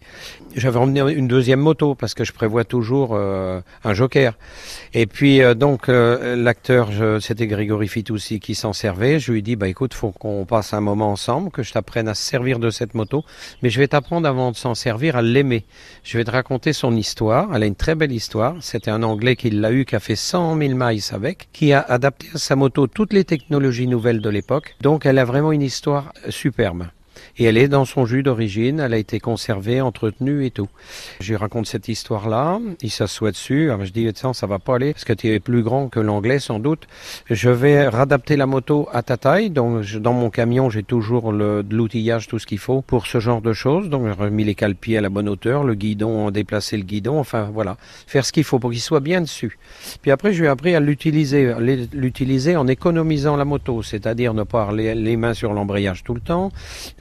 J'avais 0.55 0.77
emmené 0.77 1.01
une 1.13 1.27
deuxième 1.27 1.59
moto 1.59 1.95
parce 1.95 2.13
que 2.13 2.23
je 2.23 2.31
prévois 2.31 2.63
toujours 2.63 3.09
euh, 3.13 3.59
un 3.83 3.93
joker. 3.93 4.33
Et 4.93 5.05
puis 5.05 5.41
euh, 5.41 5.53
donc 5.53 5.89
euh, 5.89 6.35
l'acteur, 6.35 6.89
c'était 7.19 7.47
Grégory 7.47 7.87
Fitoussi 7.87 8.39
qui 8.39 8.55
s'en 8.55 8.73
servait. 8.73 9.19
Je 9.19 9.31
lui 9.31 9.41
dit, 9.41 9.55
bah 9.55 9.67
écoute, 9.67 9.93
faut 9.93 10.11
qu'on 10.11 10.45
passe 10.45 10.73
un 10.73 10.81
moment 10.81 11.11
ensemble, 11.11 11.51
que 11.51 11.63
je 11.63 11.73
t'apprenne 11.73 12.07
à 12.07 12.13
se 12.13 12.23
servir 12.23 12.59
de 12.59 12.69
cette 12.69 12.93
moto, 12.93 13.23
mais 13.61 13.69
je 13.69 13.79
vais 13.79 13.87
t'apprendre 13.87 14.27
avant 14.27 14.51
de 14.51 14.55
s'en 14.55 14.75
servir 14.75 15.15
à 15.15 15.21
l'aimer. 15.21 15.65
Je 16.03 16.17
vais 16.17 16.23
te 16.23 16.31
raconter 16.31 16.71
son 16.73 16.95
histoire. 16.95 17.49
Elle 17.53 17.63
a 17.63 17.65
une 17.65 17.75
très 17.75 17.95
belle 17.95 18.11
histoire. 18.11 18.55
C'était 18.61 18.91
un 18.91 19.03
Anglais 19.03 19.35
qui 19.35 19.49
l'a 19.49 19.71
eu, 19.71 19.85
qui 19.85 19.95
a 19.95 19.99
fait 19.99 20.15
100 20.15 20.57
000 20.57 20.73
miles 20.75 21.01
avec, 21.11 21.49
qui 21.51 21.73
a 21.73 21.81
adapté 21.81 22.27
à 22.33 22.37
sa 22.37 22.55
moto 22.55 22.87
toutes 22.87 23.13
les 23.13 23.25
technologies 23.25 23.87
nouvelles 23.87 24.21
de 24.21 24.29
l'époque. 24.29 24.75
Donc 24.81 25.05
elle 25.05 25.17
a 25.17 25.25
vraiment 25.25 25.51
une 25.51 25.61
histoire 25.65 26.13
superbe. 26.29 26.87
Et 27.37 27.45
elle 27.45 27.57
est 27.57 27.67
dans 27.67 27.85
son 27.85 28.05
jus 28.05 28.23
d'origine, 28.23 28.79
elle 28.79 28.93
a 28.93 28.97
été 28.97 29.19
conservée, 29.19 29.81
entretenue 29.81 30.45
et 30.45 30.51
tout. 30.51 30.69
Je 31.19 31.29
lui 31.29 31.35
raconte 31.35 31.65
cette 31.65 31.87
histoire-là, 31.87 32.59
il 32.81 32.91
s'assoit 32.91 33.31
dessus, 33.31 33.71
Alors 33.71 33.85
je 33.85 33.91
dis, 33.91 34.09
ça, 34.15 34.33
ça 34.33 34.47
va 34.47 34.59
pas 34.59 34.75
aller, 34.75 34.93
parce 34.93 35.05
que 35.05 35.13
tu 35.13 35.27
es 35.27 35.39
plus 35.39 35.63
grand 35.63 35.89
que 35.89 35.99
l'anglais 35.99 36.39
sans 36.39 36.59
doute. 36.59 36.87
Je 37.29 37.49
vais 37.49 37.87
radapter 37.87 38.35
la 38.35 38.45
moto 38.45 38.87
à 38.91 39.03
ta 39.03 39.17
taille, 39.17 39.49
donc 39.49 39.85
dans 39.97 40.13
mon 40.13 40.29
camion 40.29 40.69
j'ai 40.69 40.83
toujours 40.83 41.31
le, 41.31 41.63
de 41.63 41.75
l'outillage, 41.75 42.27
tout 42.27 42.39
ce 42.39 42.45
qu'il 42.45 42.59
faut 42.59 42.81
pour 42.81 43.07
ce 43.07 43.19
genre 43.19 43.41
de 43.41 43.53
choses. 43.53 43.89
Donc 43.89 44.05
j'ai 44.07 44.11
remis 44.11 44.43
les 44.43 44.55
cale-pieds 44.55 44.97
à 44.97 45.01
la 45.01 45.09
bonne 45.09 45.29
hauteur, 45.29 45.63
le 45.63 45.75
guidon, 45.75 46.31
déplacer 46.31 46.77
le 46.77 46.83
guidon, 46.83 47.19
enfin 47.19 47.49
voilà, 47.53 47.77
faire 48.07 48.25
ce 48.25 48.31
qu'il 48.31 48.43
faut 48.43 48.59
pour 48.59 48.71
qu'il 48.71 48.81
soit 48.81 48.99
bien 48.99 49.21
dessus. 49.21 49.57
Puis 50.01 50.11
après 50.11 50.33
je 50.33 50.39
lui 50.39 50.47
ai 50.47 50.49
appris 50.49 50.75
à 50.75 50.79
l'utiliser, 50.79 51.53
l'utiliser 51.93 52.55
en 52.55 52.67
économisant 52.67 53.35
la 53.35 53.45
moto, 53.45 53.83
c'est-à-dire 53.83 54.33
ne 54.33 54.43
pas 54.43 54.61
avoir 54.61 54.75
les 54.75 55.17
mains 55.17 55.33
sur 55.33 55.53
l'embrayage 55.53 56.03
tout 56.03 56.13
le 56.13 56.21
temps. 56.21 56.51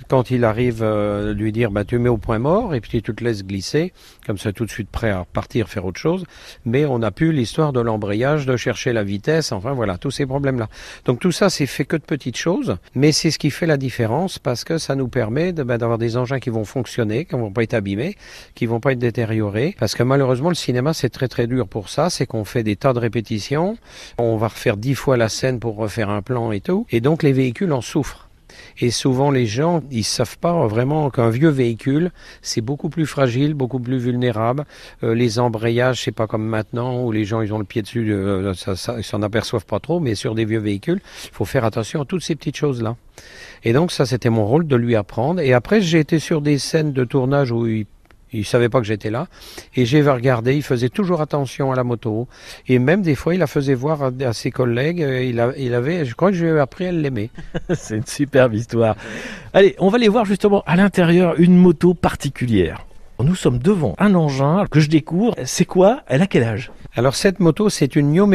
Quand 0.09 0.31
il 0.31 0.45
arrive 0.45 0.81
euh, 0.83 1.33
lui 1.35 1.53
dire 1.53 1.71
bah, 1.71 1.85
tu 1.85 1.99
mets 1.99 2.09
au 2.09 2.17
point 2.17 2.39
mort 2.39 2.75
et 2.75 2.81
puis 2.81 3.03
tu 3.03 3.15
te 3.15 3.25
laisses 3.25 3.45
glisser, 3.45 3.93
comme 4.27 4.39
ça 4.39 4.53
tout 4.53 4.65
de 4.65 4.71
suite 4.71 4.91
prêt 4.91 5.11
à 5.11 5.25
partir 5.33 5.69
faire 5.69 5.85
autre 5.85 6.01
chose. 6.01 6.25
Mais 6.65 6.85
on 6.85 6.99
n'a 6.99 7.11
plus 7.11 7.33
l'histoire 7.33 7.73
de 7.73 7.81
l'embrayage, 7.81 8.47
de 8.47 8.57
chercher 8.57 8.93
la 8.93 9.05
vitesse, 9.05 9.53
enfin 9.53 9.73
voilà, 9.73 9.99
tous 9.99 10.11
ces 10.11 10.27
problèmes-là. 10.27 10.69
Donc 11.05 11.21
tout 11.21 11.33
ça, 11.33 11.51
c'est 11.51 11.67
fait 11.67 11.85
que 11.85 11.97
de 11.97 12.03
petites 12.03 12.37
choses, 12.37 12.77
mais 12.95 13.13
c'est 13.13 13.31
ce 13.31 13.39
qui 13.39 13.51
fait 13.51 13.67
la 13.67 13.77
différence 13.77 14.39
parce 14.39 14.65
que 14.65 14.79
ça 14.79 14.95
nous 14.95 15.09
permet 15.09 15.53
bah, 15.53 15.79
d'avoir 15.79 15.99
des 15.99 16.17
engins 16.17 16.39
qui 16.39 16.51
vont 16.51 16.65
fonctionner, 16.65 17.25
qui 17.25 17.35
vont 17.35 17.53
pas 17.53 17.63
être 17.63 17.75
abîmés, 17.75 18.17
qui 18.55 18.67
vont 18.67 18.81
pas 18.81 18.93
être 18.93 18.99
détériorés. 18.99 19.75
Parce 19.79 19.95
que 19.95 20.03
malheureusement, 20.03 20.49
le 20.49 20.55
cinéma, 20.55 20.93
c'est 20.93 21.11
très 21.11 21.29
très 21.29 21.47
dur 21.47 21.67
pour 21.69 21.89
ça, 21.89 22.11
c'est 22.11 22.27
qu'on 22.27 22.45
fait 22.45 22.63
des 22.63 22.77
tas 22.77 22.93
de 22.93 22.99
répétitions, 22.99 23.77
on 24.19 24.37
va 24.37 24.49
refaire 24.49 24.77
dix 24.77 24.95
fois 24.95 25.17
la 25.17 25.29
scène 25.29 25.61
pour 25.61 25.77
refaire 25.77 26.11
un 26.11 26.23
plan 26.23 26.53
et 26.53 26.61
tout, 26.61 26.87
et 26.91 27.01
donc 27.01 27.23
les 27.23 27.33
véhicules 27.33 27.73
en 27.73 27.81
souffrent. 27.81 28.29
Et 28.81 28.91
souvent, 28.91 29.31
les 29.31 29.47
gens, 29.47 29.83
ils 29.91 30.05
savent 30.05 30.39
pas 30.39 30.67
vraiment 30.67 31.11
qu'un 31.11 31.31
vieux 31.31 31.49
véhicule, 31.49 32.11
c'est 32.43 32.61
beaucoup 32.61 32.89
plus 32.89 33.07
fragile, 33.07 33.55
beaucoup 33.55 33.81
plus 33.81 33.99
vulnérable. 33.99 34.65
Euh, 35.03 35.15
les 35.15 35.39
embrayages, 35.39 36.03
c'est 36.03 36.13
pas 36.13 36.27
comme 36.27 36.45
maintenant 36.45 37.03
où 37.03 37.13
les 37.13 37.25
gens, 37.25 37.41
ils 37.41 37.53
ont 37.53 37.59
le 37.59 37.65
pied 37.65 37.83
dessus, 37.83 38.13
euh, 38.13 38.55
ça, 38.55 38.97
ils 38.99 39.05
s'en 39.05 39.23
aperçoivent 39.23 39.67
pas 39.67 39.81
trop. 39.81 40.01
Mais 40.01 40.15
sur 40.15 40.35
des 40.35 40.45
vieux 40.45 40.59
véhicules, 40.59 41.01
il 41.25 41.31
faut 41.33 41.45
faire 41.45 41.65
attention 41.65 42.03
à 42.03 42.05
toutes 42.05 42.23
ces 42.23 42.35
petites 42.35 42.57
choses-là. 42.57 42.97
Et 43.63 43.73
donc, 43.73 43.93
ça, 43.93 44.07
c'était 44.07 44.31
mon 44.31 44.47
rôle 44.47 44.67
de 44.67 44.77
lui 44.77 44.97
apprendre. 44.97 45.41
Et 45.41 45.53
après, 45.53 45.81
j'ai 45.81 46.01
été 46.01 46.19
sur 46.19 46.41
des 46.41 46.59
scènes 46.59 46.93
de 46.93 47.05
tournage 47.05 47.51
où 47.51 47.67
il 47.67 47.87
il 48.35 48.45
savait 48.45 48.69
pas 48.69 48.81
que 48.81 48.87
j'étais 48.87 49.11
là. 49.11 49.27
Et 49.75 49.87
j'ai 49.87 50.03
regardé, 50.03 50.55
il 50.55 50.63
faisait 50.63 50.89
toujours 50.89 51.21
attention 51.21 51.73
à 51.73 51.77
la 51.77 51.85
moto. 51.85 52.29
Et 52.69 52.79
même 52.79 53.03
des 53.03 53.15
fois, 53.15 53.35
il 53.35 53.39
la 53.39 53.47
faisait 53.47 53.75
voir 53.75 54.03
à, 54.03 54.33
ses 54.33 54.51
collègues. 54.51 55.03
Euh, 55.03 55.23
il, 55.23 55.45
il, 55.59 55.75
avait, 55.75 56.05
je 56.05 56.15
crois 56.15 56.31
que 56.31 56.37
j'ai 56.37 56.51
appris 56.59 56.87
à 56.87 56.93
l'aimer. 56.93 57.31
C'est 57.75 57.97
une 57.97 58.07
superbe 58.07 58.55
histoire. 58.55 58.97
Allez, 59.53 59.75
on 59.79 59.89
va 59.89 59.97
aller 59.97 60.09
voir 60.09 60.25
justement 60.25 60.63
à 60.67 60.77
l'intérieur 60.77 61.35
une 61.39 61.57
moto 61.57 61.95
particulière. 61.95 62.87
Nous 63.23 63.37
sommes 63.37 63.59
devant 63.59 63.95
un 63.99 64.15
engin 64.17 64.67
que 64.71 64.81
je 64.81 64.91
découvre. 64.91 65.35
C'est 65.45 65.65
quoi? 65.65 66.01
Elle 66.09 66.21
a 66.21 66.27
quel 66.27 66.43
âge? 66.43 66.73
Alors 66.97 67.15
cette 67.15 67.41
moto, 67.41 67.71
c'est 67.71 67.97
une 67.97 68.13
New 68.13 68.31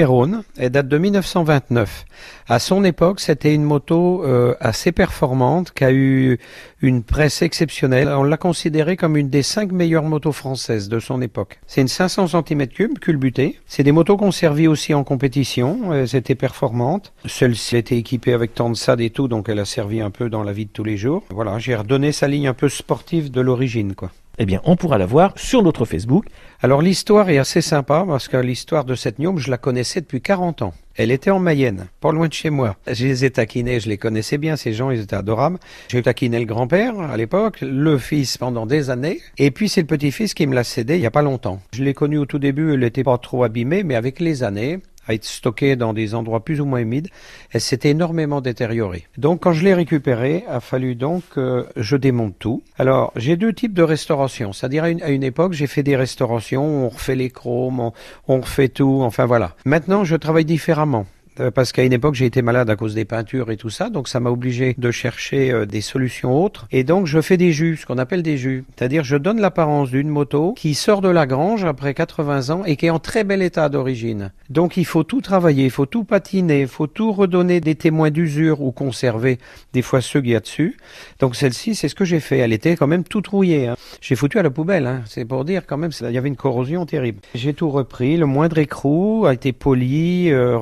elle 0.57 0.69
date 0.69 0.87
de 0.87 0.97
1929. 0.97 2.05
À 2.47 2.59
son 2.59 2.83
époque, 2.83 3.19
c'était 3.19 3.53
une 3.53 3.63
moto 3.63 4.23
euh, 4.25 4.55
assez 4.59 4.91
performante, 4.91 5.71
qui 5.71 5.83
a 5.83 5.91
eu 5.91 6.39
une 6.81 7.03
presse 7.03 7.41
exceptionnelle. 7.41 8.07
On 8.09 8.23
l'a 8.23 8.37
considérée 8.37 8.95
comme 8.95 9.17
une 9.17 9.29
des 9.29 9.43
cinq 9.43 9.71
meilleures 9.71 10.03
motos 10.03 10.31
françaises 10.31 10.89
de 10.89 10.99
son 10.99 11.21
époque. 11.21 11.59
C'est 11.67 11.81
une 11.81 11.87
500 11.87 12.25
cm3 12.25 12.93
culbutée. 12.99 13.59
C'est 13.65 13.83
des 13.83 13.91
motos 13.91 14.17
qu'on 14.17 14.31
servit 14.31 14.67
aussi 14.67 14.93
en 14.93 15.03
compétition. 15.03 15.93
Elles 15.93 16.15
étaient 16.15 16.35
performantes. 16.35 17.13
Celle-ci 17.25 17.77
était 17.77 17.97
équipée 17.97 18.33
avec 18.33 18.53
tant 18.53 18.69
de 18.69 18.75
SAD 18.75 19.01
et 19.01 19.09
tout, 19.09 19.27
donc 19.27 19.49
elle 19.49 19.59
a 19.59 19.65
servi 19.65 20.01
un 20.01 20.11
peu 20.11 20.29
dans 20.29 20.43
la 20.43 20.53
vie 20.53 20.65
de 20.65 20.71
tous 20.71 20.83
les 20.83 20.97
jours. 20.97 21.23
Voilà, 21.31 21.59
j'ai 21.59 21.75
redonné 21.75 22.11
sa 22.11 22.27
ligne 22.27 22.47
un 22.47 22.53
peu 22.53 22.69
sportive 22.69 23.31
de 23.31 23.41
l'origine, 23.41 23.95
quoi 23.95 24.11
eh 24.41 24.45
bien, 24.45 24.61
on 24.63 24.77
pourra 24.77 24.97
la 24.97 25.05
voir 25.05 25.33
sur 25.35 25.61
notre 25.63 25.83
Facebook. 25.83 26.25
Alors, 26.61 26.81
l'histoire 26.81 27.29
est 27.29 27.37
assez 27.37 27.59
sympa 27.59 28.05
parce 28.07 28.29
que 28.29 28.37
l'histoire 28.37 28.85
de 28.85 28.95
cette 28.95 29.19
gnome, 29.19 29.37
je 29.37 29.51
la 29.51 29.57
connaissais 29.57 29.99
depuis 29.99 30.21
40 30.21 30.61
ans. 30.61 30.73
Elle 30.99 31.11
était 31.11 31.31
en 31.31 31.39
Mayenne, 31.39 31.85
pas 32.01 32.11
loin 32.11 32.27
de 32.27 32.33
chez 32.33 32.49
moi. 32.49 32.75
Je 32.85 33.05
les 33.05 33.23
ai 33.23 33.29
taquinés, 33.29 33.79
je 33.79 33.87
les 33.87 33.97
connaissais 33.97 34.37
bien, 34.37 34.57
ces 34.57 34.73
gens, 34.73 34.91
ils 34.91 34.99
étaient 34.99 35.15
adorables. 35.15 35.57
J'ai 35.87 36.01
taquiné 36.01 36.37
le 36.39 36.45
grand-père 36.45 36.99
à 36.99 37.15
l'époque, 37.15 37.59
le 37.61 37.97
fils 37.97 38.37
pendant 38.37 38.65
des 38.65 38.89
années, 38.89 39.21
et 39.37 39.49
puis 39.49 39.69
c'est 39.69 39.79
le 39.79 39.87
petit-fils 39.87 40.33
qui 40.33 40.45
me 40.45 40.53
l'a 40.53 40.65
cédé 40.65 40.95
il 40.95 41.01
y 41.01 41.05
a 41.05 41.11
pas 41.11 41.21
longtemps. 41.21 41.61
Je 41.73 41.85
l'ai 41.85 41.93
connu 41.93 42.17
au 42.17 42.25
tout 42.25 42.37
début, 42.37 42.73
il 42.73 42.81
n'était 42.81 43.05
pas 43.05 43.17
trop 43.17 43.45
abîmé, 43.45 43.83
mais 43.83 43.95
avec 43.95 44.19
les 44.19 44.43
années, 44.43 44.81
à 45.09 45.15
être 45.15 45.25
stockée 45.25 45.75
dans 45.75 45.93
des 45.93 46.13
endroits 46.13 46.45
plus 46.45 46.61
ou 46.61 46.65
moins 46.65 46.79
humides. 46.79 47.09
Elle 47.51 47.61
s'était 47.61 47.89
énormément 47.89 48.41
détériorée. 48.41 49.07
Donc 49.17 49.41
quand 49.41 49.53
je 49.53 49.63
l'ai 49.65 49.73
récupérée, 49.73 50.45
a 50.47 50.59
fallu 50.59 50.95
donc 50.95 51.23
que 51.31 51.65
je 51.75 51.97
démonte 51.97 52.37
tout. 52.37 52.61
Alors 52.77 53.11
j'ai 53.15 53.35
deux 53.35 53.51
types 53.51 53.73
de 53.73 53.83
restauration. 53.83 54.53
C'est-à-dire 54.53 54.83
à 54.83 54.89
une, 54.89 55.23
époque, 55.23 55.53
j'ai 55.53 55.67
fait 55.67 55.83
des 55.83 55.95
restaurations, 55.95 56.85
on 56.85 56.89
refait 56.89 57.15
les 57.15 57.31
chromes, 57.31 57.79
on, 57.79 57.93
on 58.27 58.39
refait 58.39 58.69
tout, 58.69 59.01
enfin 59.01 59.25
voilà. 59.25 59.55
Maintenant, 59.65 60.03
je 60.03 60.15
travaille 60.15 60.45
différemment. 60.45 61.07
Euh, 61.39 61.51
parce 61.51 61.71
qu'à 61.71 61.83
une 61.83 61.93
époque 61.93 62.15
j'ai 62.15 62.25
été 62.25 62.41
malade 62.41 62.69
à 62.69 62.75
cause 62.75 62.95
des 62.95 63.05
peintures 63.05 63.51
et 63.51 63.57
tout 63.57 63.69
ça, 63.69 63.89
donc 63.89 64.07
ça 64.07 64.19
m'a 64.19 64.29
obligé 64.29 64.75
de 64.77 64.91
chercher 64.91 65.51
euh, 65.51 65.65
des 65.65 65.81
solutions 65.81 66.43
autres. 66.43 66.67
Et 66.71 66.83
donc 66.83 67.05
je 67.05 67.21
fais 67.21 67.37
des 67.37 67.51
jus, 67.51 67.77
ce 67.77 67.85
qu'on 67.85 67.97
appelle 67.97 68.23
des 68.23 68.37
jus. 68.37 68.65
C'est-à-dire 68.75 69.03
je 69.03 69.15
donne 69.15 69.39
l'apparence 69.39 69.89
d'une 69.89 70.09
moto 70.09 70.53
qui 70.53 70.73
sort 70.73 71.01
de 71.01 71.09
la 71.09 71.25
grange 71.25 71.63
après 71.65 71.93
80 71.93 72.49
ans 72.49 72.63
et 72.65 72.75
qui 72.75 72.87
est 72.87 72.89
en 72.89 72.99
très 72.99 73.23
bel 73.23 73.41
état 73.41 73.69
d'origine. 73.69 74.31
Donc 74.49 74.77
il 74.77 74.85
faut 74.85 75.03
tout 75.03 75.21
travailler, 75.21 75.65
il 75.65 75.71
faut 75.71 75.85
tout 75.85 76.03
patiner, 76.03 76.61
il 76.61 76.67
faut 76.67 76.87
tout 76.87 77.11
redonner 77.11 77.61
des 77.61 77.75
témoins 77.75 78.11
d'usure 78.11 78.61
ou 78.61 78.71
conserver 78.71 79.37
des 79.73 79.81
fois 79.81 80.01
ceux 80.01 80.21
qu'il 80.21 80.31
y 80.31 80.35
a 80.35 80.39
dessus. 80.39 80.77
Donc 81.19 81.35
celle-ci, 81.35 81.75
c'est 81.75 81.87
ce 81.87 81.95
que 81.95 82.05
j'ai 82.05 82.19
fait. 82.19 82.39
Elle 82.39 82.53
était 82.53 82.75
quand 82.75 82.87
même 82.87 83.03
toute 83.03 83.27
rouillée. 83.27 83.67
Hein. 83.67 83.75
J'ai 84.01 84.15
foutu 84.15 84.39
à 84.39 84.43
la 84.43 84.49
poubelle, 84.49 84.87
hein. 84.87 85.01
c'est 85.05 85.25
pour 85.25 85.45
dire 85.45 85.63
quand 85.65 85.77
même, 85.77 85.91
il 86.01 86.11
y 86.11 86.17
avait 86.17 86.27
une 86.27 86.35
corrosion 86.35 86.85
terrible. 86.85 87.19
J'ai 87.35 87.53
tout 87.53 87.69
repris, 87.69 88.17
le 88.17 88.25
moindre 88.25 88.57
écrou 88.57 89.25
a 89.25 89.33
été 89.33 89.51
poli, 89.51 90.31
euh, 90.31 90.57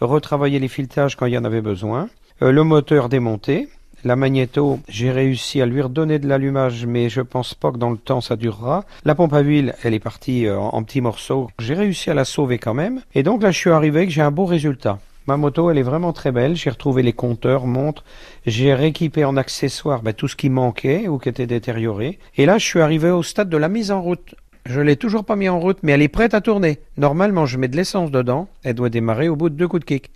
retravailler 0.00 0.58
les 0.58 0.68
filetages 0.68 1.16
quand 1.16 1.26
il 1.26 1.34
y 1.34 1.38
en 1.38 1.44
avait 1.44 1.60
besoin, 1.60 2.08
euh, 2.42 2.52
le 2.52 2.64
moteur 2.64 3.08
démonté, 3.08 3.68
la 4.04 4.16
magnéto, 4.16 4.80
j'ai 4.88 5.12
réussi 5.12 5.62
à 5.62 5.66
lui 5.66 5.80
redonner 5.80 6.18
de 6.18 6.26
l'allumage, 6.26 6.86
mais 6.86 7.08
je 7.08 7.20
pense 7.20 7.54
pas 7.54 7.70
que 7.70 7.76
dans 7.76 7.90
le 7.90 7.96
temps 7.96 8.20
ça 8.20 8.34
durera. 8.34 8.84
La 9.04 9.14
pompe 9.14 9.32
à 9.32 9.40
huile, 9.40 9.76
elle 9.84 9.94
est 9.94 10.00
partie 10.00 10.46
euh, 10.46 10.58
en, 10.58 10.82
petits 10.82 11.00
morceaux. 11.00 11.50
J'ai 11.60 11.74
réussi 11.74 12.10
à 12.10 12.14
la 12.14 12.24
sauver 12.24 12.58
quand 12.58 12.74
même. 12.74 13.02
Et 13.14 13.22
donc 13.22 13.42
là, 13.42 13.52
je 13.52 13.58
suis 13.58 13.70
arrivé 13.70 14.06
que 14.06 14.12
j'ai 14.12 14.22
un 14.22 14.32
beau 14.32 14.44
résultat. 14.44 14.98
Ma 15.28 15.36
moto, 15.36 15.70
elle 15.70 15.78
est 15.78 15.82
vraiment 15.82 16.12
très 16.12 16.32
belle. 16.32 16.56
J'ai 16.56 16.70
retrouvé 16.70 17.04
les 17.04 17.12
compteurs, 17.12 17.66
montres. 17.66 18.02
J'ai 18.44 18.74
rééquipé 18.74 19.24
en 19.24 19.36
accessoires 19.36 20.02
ben, 20.02 20.12
tout 20.12 20.26
ce 20.26 20.34
qui 20.34 20.50
manquait 20.50 21.06
ou 21.06 21.18
qui 21.18 21.28
était 21.28 21.46
détérioré. 21.46 22.18
Et 22.36 22.44
là, 22.44 22.58
je 22.58 22.66
suis 22.66 22.80
arrivé 22.80 23.08
au 23.08 23.22
stade 23.22 23.48
de 23.48 23.56
la 23.56 23.68
mise 23.68 23.92
en 23.92 24.02
route. 24.02 24.34
Je 24.66 24.80
l'ai 24.80 24.96
toujours 24.96 25.24
pas 25.24 25.36
mis 25.36 25.48
en 25.48 25.58
route, 25.58 25.78
mais 25.82 25.92
elle 25.92 26.02
est 26.02 26.08
prête 26.08 26.34
à 26.34 26.40
tourner. 26.40 26.78
Normalement, 26.96 27.46
je 27.46 27.58
mets 27.58 27.68
de 27.68 27.76
l'essence 27.76 28.10
dedans. 28.10 28.48
Elle 28.62 28.74
doit 28.74 28.90
démarrer 28.90 29.28
au 29.28 29.36
bout 29.36 29.48
de 29.48 29.56
deux 29.56 29.66
coups 29.66 29.80
de 29.80 29.86
kick. 29.86 30.10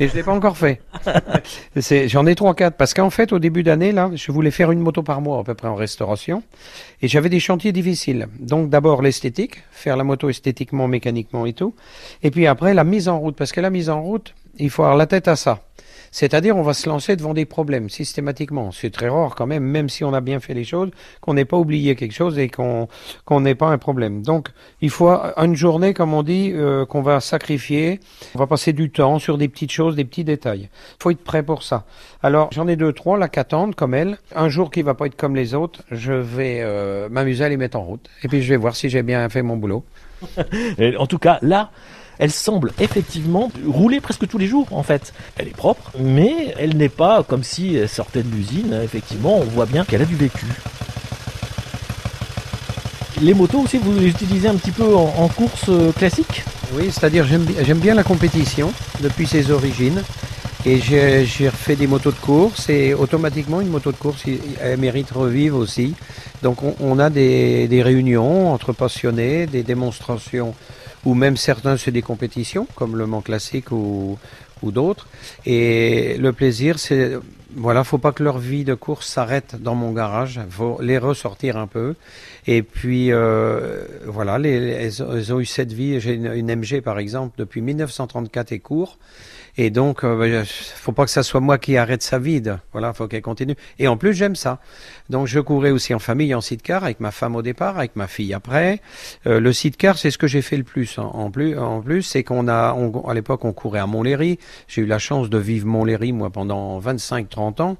Et 0.00 0.08
je 0.08 0.14
l'ai 0.14 0.22
pas 0.22 0.32
encore 0.32 0.56
fait. 0.56 0.80
J'en 2.06 2.26
ai 2.26 2.34
trois, 2.34 2.54
quatre. 2.54 2.76
Parce 2.76 2.94
qu'en 2.94 3.10
fait, 3.10 3.32
au 3.32 3.38
début 3.38 3.62
d'année, 3.62 3.92
là, 3.92 4.10
je 4.14 4.30
voulais 4.30 4.50
faire 4.50 4.70
une 4.70 4.80
moto 4.80 5.02
par 5.02 5.20
mois, 5.20 5.40
à 5.40 5.44
peu 5.44 5.54
près 5.54 5.68
en 5.68 5.74
restauration. 5.74 6.42
Et 7.02 7.08
j'avais 7.08 7.30
des 7.30 7.40
chantiers 7.40 7.72
difficiles. 7.72 8.28
Donc, 8.38 8.70
d'abord, 8.70 9.02
l'esthétique. 9.02 9.64
Faire 9.72 9.96
la 9.96 10.04
moto 10.04 10.28
esthétiquement, 10.28 10.86
mécaniquement 10.86 11.46
et 11.46 11.52
tout. 11.52 11.74
Et 12.22 12.30
puis 12.30 12.46
après, 12.46 12.74
la 12.74 12.84
mise 12.84 13.08
en 13.08 13.18
route. 13.18 13.36
Parce 13.36 13.52
que 13.52 13.60
la 13.60 13.70
mise 13.70 13.90
en 13.90 14.02
route, 14.02 14.34
il 14.58 14.70
faut 14.70 14.82
avoir 14.82 14.98
la 14.98 15.06
tête 15.06 15.28
à 15.28 15.34
ça. 15.34 15.62
C'est-à-dire, 16.10 16.56
on 16.56 16.62
va 16.62 16.74
se 16.74 16.88
lancer 16.88 17.16
devant 17.16 17.34
des 17.34 17.44
problèmes 17.44 17.88
systématiquement. 17.88 18.70
C'est 18.72 18.90
très 18.90 19.08
rare 19.08 19.34
quand 19.34 19.46
même, 19.46 19.64
même 19.64 19.88
si 19.88 20.04
on 20.04 20.12
a 20.14 20.20
bien 20.20 20.40
fait 20.40 20.54
les 20.54 20.64
choses, 20.64 20.90
qu'on 21.20 21.34
n'ait 21.34 21.44
pas 21.44 21.56
oublié 21.56 21.96
quelque 21.96 22.14
chose 22.14 22.38
et 22.38 22.48
qu'on 22.48 22.88
n'ait 23.40 23.54
pas 23.54 23.68
un 23.68 23.78
problème. 23.78 24.22
Donc, 24.22 24.48
il 24.80 24.90
faut 24.90 25.08
une 25.08 25.54
journée, 25.54 25.94
comme 25.94 26.14
on 26.14 26.22
dit, 26.22 26.52
euh, 26.54 26.86
qu'on 26.86 27.02
va 27.02 27.20
sacrifier. 27.20 28.00
On 28.34 28.38
va 28.38 28.46
passer 28.46 28.72
du 28.72 28.90
temps 28.90 29.18
sur 29.18 29.38
des 29.38 29.48
petites 29.48 29.72
choses, 29.72 29.96
des 29.96 30.04
petits 30.04 30.24
détails. 30.24 30.68
Il 30.72 31.02
faut 31.02 31.10
être 31.10 31.24
prêt 31.24 31.42
pour 31.42 31.62
ça. 31.62 31.84
Alors, 32.22 32.48
j'en 32.52 32.68
ai 32.68 32.76
deux, 32.76 32.92
trois 32.92 33.18
là 33.18 33.28
qu'attendre 33.28 33.74
comme 33.74 33.94
elle. 33.94 34.18
Un 34.34 34.48
jour 34.48 34.70
qui 34.70 34.82
va 34.82 34.94
pas 34.94 35.06
être 35.06 35.16
comme 35.16 35.36
les 35.36 35.54
autres, 35.54 35.82
je 35.90 36.12
vais 36.12 36.58
euh, 36.60 37.08
m'amuser 37.08 37.44
à 37.44 37.48
les 37.48 37.56
mettre 37.56 37.78
en 37.78 37.82
route. 37.82 38.08
Et 38.22 38.28
puis, 38.28 38.42
je 38.42 38.48
vais 38.48 38.56
voir 38.56 38.76
si 38.76 38.88
j'ai 38.88 39.02
bien 39.02 39.28
fait 39.28 39.42
mon 39.42 39.56
boulot. 39.56 39.84
en 40.98 41.06
tout 41.06 41.18
cas, 41.18 41.38
là, 41.42 41.70
elle 42.18 42.30
semble 42.32 42.72
effectivement 42.80 43.50
rouler 43.66 44.00
presque 44.00 44.26
tous 44.26 44.38
les 44.38 44.46
jours 44.46 44.66
en 44.72 44.82
fait. 44.82 45.12
Elle 45.36 45.48
est 45.48 45.56
propre, 45.56 45.92
mais 45.98 46.54
elle 46.58 46.76
n'est 46.76 46.88
pas 46.88 47.22
comme 47.22 47.44
si 47.44 47.76
elle 47.76 47.88
sortait 47.88 48.22
de 48.22 48.30
l'usine. 48.30 48.78
Effectivement, 48.82 49.38
on 49.38 49.44
voit 49.44 49.66
bien 49.66 49.84
qu'elle 49.84 50.02
a 50.02 50.06
du 50.06 50.16
vécu. 50.16 50.46
Les 53.20 53.34
motos 53.34 53.60
aussi, 53.60 53.78
vous 53.78 53.98
les 53.98 54.08
utilisez 54.08 54.48
un 54.48 54.54
petit 54.54 54.70
peu 54.70 54.94
en, 54.94 55.28
course 55.28 55.64
euh, 55.68 55.90
classique 55.90 56.44
Oui, 56.74 56.84
c'est-à-dire 56.92 57.26
j'aime 57.26 57.78
bien 57.78 57.94
la 57.94 58.04
compétition 58.04 58.72
depuis 59.00 59.26
ses 59.26 59.50
origines. 59.50 60.02
Et 60.66 60.78
j'ai 60.78 61.48
refait 61.48 61.76
des 61.76 61.86
motos 61.86 62.10
de 62.10 62.16
course 62.16 62.68
et 62.68 62.92
automatiquement 62.92 63.60
une 63.60 63.68
moto 63.68 63.92
de 63.92 63.96
course, 63.96 64.24
elle 64.60 64.78
mérite 64.78 65.10
revivre 65.12 65.56
aussi. 65.56 65.94
Donc 66.42 66.58
on, 66.80 66.98
a 66.98 67.10
des, 67.10 67.68
des, 67.68 67.82
réunions 67.82 68.52
entre 68.52 68.72
passionnés, 68.72 69.46
des 69.46 69.62
démonstrations 69.62 70.54
ou 71.08 71.14
même 71.14 71.38
certains 71.38 71.78
c'est 71.78 71.90
des 71.90 72.02
compétitions, 72.02 72.66
comme 72.74 72.94
le 72.94 73.06
Mans 73.06 73.22
Classique 73.22 73.72
ou, 73.72 74.18
ou 74.62 74.70
d'autres. 74.70 75.08
Et 75.46 76.18
le 76.18 76.34
plaisir, 76.34 76.78
c'est, 76.78 77.12
voilà, 77.56 77.82
faut 77.82 77.96
pas 77.96 78.12
que 78.12 78.22
leur 78.22 78.38
vie 78.38 78.64
de 78.64 78.74
course 78.74 79.08
s'arrête 79.08 79.56
dans 79.58 79.74
mon 79.74 79.92
garage, 79.92 80.38
faut 80.50 80.78
les 80.82 80.98
ressortir 80.98 81.56
un 81.56 81.66
peu. 81.66 81.94
Et 82.46 82.62
puis, 82.62 83.10
euh, 83.10 83.84
voilà, 84.04 84.38
les, 84.38 84.50
elles, 84.50 85.32
ont 85.32 85.40
eu 85.40 85.46
cette 85.46 85.72
vie. 85.72 85.98
J'ai 85.98 86.12
une, 86.12 86.30
une, 86.34 86.54
MG, 86.54 86.82
par 86.82 86.98
exemple, 86.98 87.34
depuis 87.38 87.62
1934 87.62 88.52
et 88.52 88.58
court. 88.58 88.98
Et 89.60 89.70
donc, 89.70 90.04
euh, 90.04 90.16
bah, 90.16 90.44
faut 90.46 90.92
pas 90.92 91.04
que 91.04 91.10
ça 91.10 91.24
soit 91.24 91.40
moi 91.40 91.58
qui 91.58 91.76
arrête 91.76 92.02
sa 92.02 92.20
vie. 92.20 92.40
Voilà, 92.72 92.92
faut 92.92 93.08
qu'elle 93.08 93.22
continue. 93.22 93.56
Et 93.80 93.88
en 93.88 93.96
plus, 93.96 94.14
j'aime 94.14 94.36
ça. 94.36 94.60
Donc, 95.10 95.26
je 95.26 95.40
courais 95.40 95.72
aussi 95.72 95.92
en 95.94 95.98
famille 95.98 96.32
en 96.32 96.40
sidecar 96.40 96.84
avec 96.84 97.00
ma 97.00 97.10
femme 97.10 97.34
au 97.34 97.42
départ, 97.42 97.76
avec 97.76 97.96
ma 97.96 98.06
fille 98.06 98.32
après. 98.32 98.80
Euh, 99.26 99.40
le 99.40 99.52
sidecar, 99.52 99.98
c'est 99.98 100.12
ce 100.12 100.18
que 100.18 100.28
j'ai 100.28 100.42
fait 100.42 100.56
le 100.56 100.62
plus. 100.62 100.98
En, 100.98 101.30
plus, 101.32 101.58
en 101.58 101.80
plus, 101.80 102.02
c'est 102.02 102.22
qu'on 102.22 102.46
a, 102.46 102.76
à 103.08 103.14
l'époque, 103.14 103.44
on 103.44 103.52
courait 103.52 103.80
à 103.80 103.86
Montlhéry. 103.86 104.38
J'ai 104.68 104.82
eu 104.82 104.86
la 104.86 105.00
chance 105.00 105.28
de 105.28 105.38
vivre 105.38 105.66
Montlhéry 105.66 106.12
moi 106.12 106.30
pendant 106.30 106.78
25-30 106.80 107.60
ans. 107.60 107.76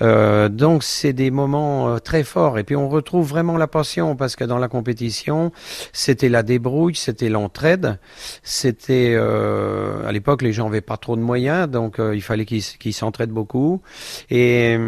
Euh, 0.00 0.48
donc, 0.48 0.82
c'est 0.82 1.12
des 1.12 1.30
moments 1.30 1.88
euh, 1.88 1.98
très 1.98 2.24
forts. 2.24 2.58
Et 2.58 2.64
puis, 2.64 2.74
on 2.74 2.88
retrouve 2.88 3.28
vraiment 3.28 3.58
la 3.58 3.66
passion 3.66 4.16
parce 4.16 4.34
que 4.34 4.44
dans 4.44 4.58
la 4.58 4.68
compétition, 4.68 5.52
c'était 5.92 6.30
la 6.30 6.42
débrouille, 6.42 6.94
c'était 6.94 7.28
l'entraide, 7.28 7.98
c'était 8.42 9.12
euh, 9.14 10.08
à 10.08 10.12
l'époque 10.12 10.42
les 10.42 10.52
gens 10.52 10.66
n'avaient 10.66 10.80
pas 10.80 10.96
trop 11.02 11.16
de 11.16 11.20
moyens, 11.20 11.68
donc 11.68 11.98
euh, 11.98 12.16
il 12.16 12.22
fallait 12.22 12.46
qu'ils 12.46 12.94
s'entraident 12.94 13.30
beaucoup. 13.30 13.82
Et, 14.30 14.78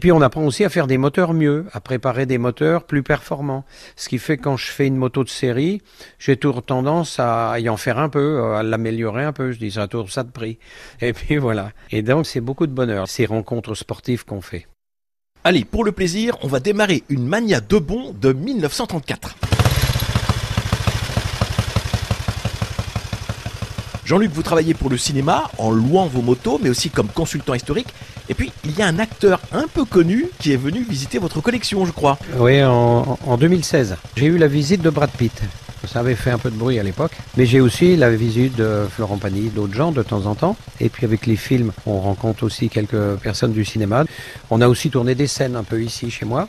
puis 0.00 0.12
on 0.12 0.20
apprend 0.20 0.44
aussi 0.44 0.64
à 0.64 0.68
faire 0.68 0.86
des 0.86 0.98
moteurs 0.98 1.34
mieux, 1.34 1.66
à 1.72 1.80
préparer 1.80 2.26
des 2.26 2.38
moteurs 2.38 2.84
plus 2.84 3.02
performants. 3.02 3.64
Ce 3.96 4.08
qui 4.08 4.18
fait 4.18 4.36
que 4.36 4.42
quand 4.42 4.56
je 4.56 4.70
fais 4.70 4.86
une 4.86 4.96
moto 4.96 5.24
de 5.24 5.28
série, 5.28 5.82
j'ai 6.20 6.36
toujours 6.36 6.62
tendance 6.62 7.18
à 7.18 7.58
y 7.58 7.68
en 7.68 7.76
faire 7.76 7.98
un 7.98 8.08
peu, 8.08 8.54
à 8.54 8.62
l'améliorer 8.62 9.24
un 9.24 9.32
peu. 9.32 9.50
Je 9.50 9.58
dis 9.58 9.72
ça 9.72 9.88
tourne 9.88 10.08
ça 10.08 10.22
de 10.22 10.30
prix. 10.30 10.58
Et 11.00 11.12
puis 11.12 11.38
voilà. 11.38 11.72
Et 11.90 12.02
donc 12.02 12.26
c'est 12.26 12.40
beaucoup 12.40 12.68
de 12.68 12.72
bonheur 12.72 13.08
ces 13.08 13.26
rencontres 13.26 13.74
sportives 13.74 14.24
qu'on 14.24 14.40
fait. 14.40 14.68
Allez, 15.42 15.64
pour 15.64 15.84
le 15.84 15.92
plaisir, 15.92 16.36
on 16.42 16.48
va 16.48 16.60
démarrer 16.60 17.02
une 17.08 17.26
Mania 17.26 17.60
de 17.60 17.78
bon 17.78 18.12
de 18.12 18.34
1934. 18.34 19.59
Jean-Luc, 24.10 24.32
vous 24.32 24.42
travaillez 24.42 24.74
pour 24.74 24.90
le 24.90 24.98
cinéma 24.98 25.48
en 25.56 25.70
louant 25.70 26.06
vos 26.06 26.20
motos, 26.20 26.58
mais 26.60 26.68
aussi 26.68 26.90
comme 26.90 27.06
consultant 27.06 27.54
historique. 27.54 27.94
Et 28.28 28.34
puis, 28.34 28.50
il 28.64 28.76
y 28.76 28.82
a 28.82 28.88
un 28.88 28.98
acteur 28.98 29.38
un 29.52 29.68
peu 29.72 29.84
connu 29.84 30.26
qui 30.40 30.52
est 30.52 30.56
venu 30.56 30.82
visiter 30.82 31.18
votre 31.18 31.40
collection, 31.40 31.86
je 31.86 31.92
crois. 31.92 32.18
Oui, 32.36 32.60
en, 32.64 33.36
2016. 33.38 33.94
J'ai 34.16 34.26
eu 34.26 34.36
la 34.36 34.48
visite 34.48 34.82
de 34.82 34.90
Brad 34.90 35.10
Pitt. 35.10 35.40
Ça 35.86 36.00
avait 36.00 36.16
fait 36.16 36.32
un 36.32 36.38
peu 36.38 36.50
de 36.50 36.56
bruit 36.56 36.80
à 36.80 36.82
l'époque. 36.82 37.12
Mais 37.36 37.46
j'ai 37.46 37.60
aussi 37.60 37.94
la 37.94 38.10
visite 38.10 38.56
de 38.56 38.84
Florent 38.90 39.16
Pagny, 39.16 39.48
d'autres 39.48 39.74
gens 39.74 39.92
de 39.92 40.02
temps 40.02 40.26
en 40.26 40.34
temps. 40.34 40.56
Et 40.80 40.88
puis 40.88 41.04
avec 41.04 41.26
les 41.26 41.36
films, 41.36 41.70
on 41.86 42.00
rencontre 42.00 42.42
aussi 42.42 42.68
quelques 42.68 43.14
personnes 43.22 43.52
du 43.52 43.64
cinéma. 43.64 44.02
On 44.50 44.60
a 44.60 44.66
aussi 44.66 44.90
tourné 44.90 45.14
des 45.14 45.28
scènes 45.28 45.54
un 45.54 45.62
peu 45.62 45.80
ici 45.80 46.10
chez 46.10 46.24
moi 46.24 46.48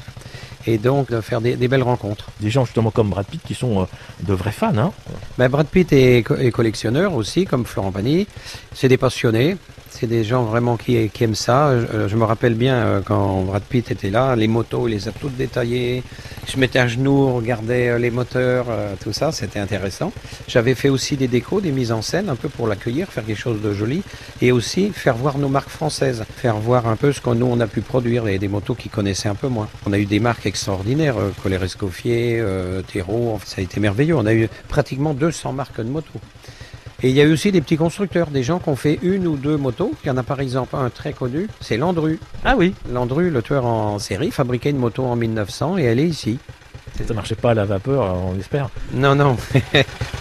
et 0.67 0.77
donc 0.77 1.09
de 1.11 1.21
faire 1.21 1.41
des, 1.41 1.55
belles 1.55 1.83
rencontres. 1.83 2.27
Des 2.39 2.49
gens 2.49 2.65
justement 2.65 2.91
comme 2.91 3.09
Brad 3.09 3.25
Pitt 3.25 3.41
qui 3.45 3.53
sont 3.53 3.81
euh, 3.81 3.85
de 4.23 4.33
vrais 4.33 4.51
fans. 4.51 4.77
Hein 4.77 4.91
ben, 5.37 5.49
Brad 5.49 5.67
Pitt 5.67 5.91
est, 5.93 6.23
collectionneur 6.51 7.13
aussi, 7.13 7.45
comme 7.45 7.65
Florent 7.65 7.91
Pagny. 7.91 8.27
C'est 8.73 8.87
des 8.87 8.97
passionnés. 8.97 9.57
C'est 9.89 10.07
des 10.07 10.23
gens 10.23 10.43
vraiment 10.43 10.77
qui, 10.77 11.09
qui 11.09 11.23
aiment 11.25 11.35
ça. 11.35 11.73
Je, 12.07 12.15
me 12.15 12.23
rappelle 12.23 12.53
bien 12.53 12.75
euh, 12.75 13.01
quand 13.03 13.41
Brad 13.41 13.63
Pitt 13.63 13.91
était 13.91 14.09
là, 14.09 14.35
les 14.35 14.47
motos, 14.47 14.87
il 14.87 14.91
les 14.91 15.07
a 15.07 15.11
toutes 15.11 15.35
détaillées. 15.35 16.03
Je 16.51 16.57
mettais 16.57 16.79
à 16.79 16.87
genoux, 16.87 17.33
regardais 17.33 17.87
euh, 17.87 17.97
les 17.97 18.11
moteurs, 18.11 18.67
tout 19.01 19.13
ça, 19.13 19.31
c'était 19.31 19.59
intéressant. 19.59 20.11
J'avais 20.47 20.75
fait 20.75 20.89
aussi 20.89 21.17
des 21.17 21.27
décos, 21.27 21.61
des 21.61 21.71
mises 21.71 21.91
en 21.91 22.01
scène, 22.01 22.29
un 22.29 22.35
peu 22.35 22.49
pour 22.49 22.67
l'accueillir, 22.67 23.07
faire 23.07 23.25
quelque 23.25 23.39
chose 23.39 23.61
de 23.61 23.73
joli, 23.73 24.03
et 24.41 24.51
aussi 24.51 24.91
faire 24.91 25.15
voir 25.15 25.37
nos 25.37 25.49
marques 25.49 25.69
françaises, 25.69 26.25
faire 26.35 26.57
voir 26.57 26.87
un 26.87 26.95
peu 26.95 27.11
ce 27.13 27.21
que 27.21 27.29
nous 27.29 27.45
on 27.45 27.59
a 27.59 27.67
pu 27.67 27.81
produire, 27.81 28.27
et 28.27 28.37
des 28.37 28.47
motos 28.47 28.75
qui 28.75 28.89
connaissaient 28.89 29.29
un 29.29 29.35
peu 29.35 29.47
moins. 29.47 29.69
On 29.85 29.93
a 29.93 29.97
eu 29.97 30.05
des 30.05 30.19
marques 30.19 30.45
extraordinaire. 30.45 31.17
Euh, 31.17 31.31
Colère 31.41 31.63
Escoffier, 31.63 32.39
euh, 32.39 32.81
ça 33.45 33.55
a 33.57 33.61
été 33.61 33.79
merveilleux. 33.79 34.15
On 34.15 34.25
a 34.25 34.33
eu 34.33 34.49
pratiquement 34.67 35.13
200 35.13 35.53
marques 35.53 35.77
de 35.77 35.89
motos. 35.89 36.19
Et 37.03 37.09
il 37.09 37.15
y 37.15 37.21
a 37.21 37.23
eu 37.23 37.33
aussi 37.33 37.51
des 37.51 37.61
petits 37.61 37.77
constructeurs, 37.77 38.27
des 38.27 38.43
gens 38.43 38.59
qui 38.59 38.69
ont 38.69 38.75
fait 38.75 38.99
une 39.01 39.25
ou 39.25 39.35
deux 39.35 39.57
motos. 39.57 39.91
Il 40.03 40.07
y 40.07 40.11
en 40.11 40.17
a 40.17 40.23
par 40.23 40.39
exemple 40.39 40.75
un 40.75 40.89
très 40.91 41.13
connu, 41.13 41.47
c'est 41.59 41.77
Landru. 41.77 42.19
Ah 42.45 42.55
oui 42.55 42.75
Landru, 42.91 43.31
le 43.31 43.41
tueur 43.41 43.65
en 43.65 43.97
série, 43.97 44.29
fabriquait 44.29 44.69
une 44.69 44.77
moto 44.77 45.03
en 45.03 45.15
1900 45.15 45.79
et 45.79 45.83
elle 45.83 45.99
est 45.99 46.07
ici. 46.07 46.37
Ça 47.07 47.13
marchait 47.15 47.35
pas 47.35 47.51
à 47.51 47.53
la 47.55 47.65
vapeur, 47.65 48.15
on 48.15 48.37
espère 48.39 48.69
Non, 48.93 49.15
non. 49.15 49.35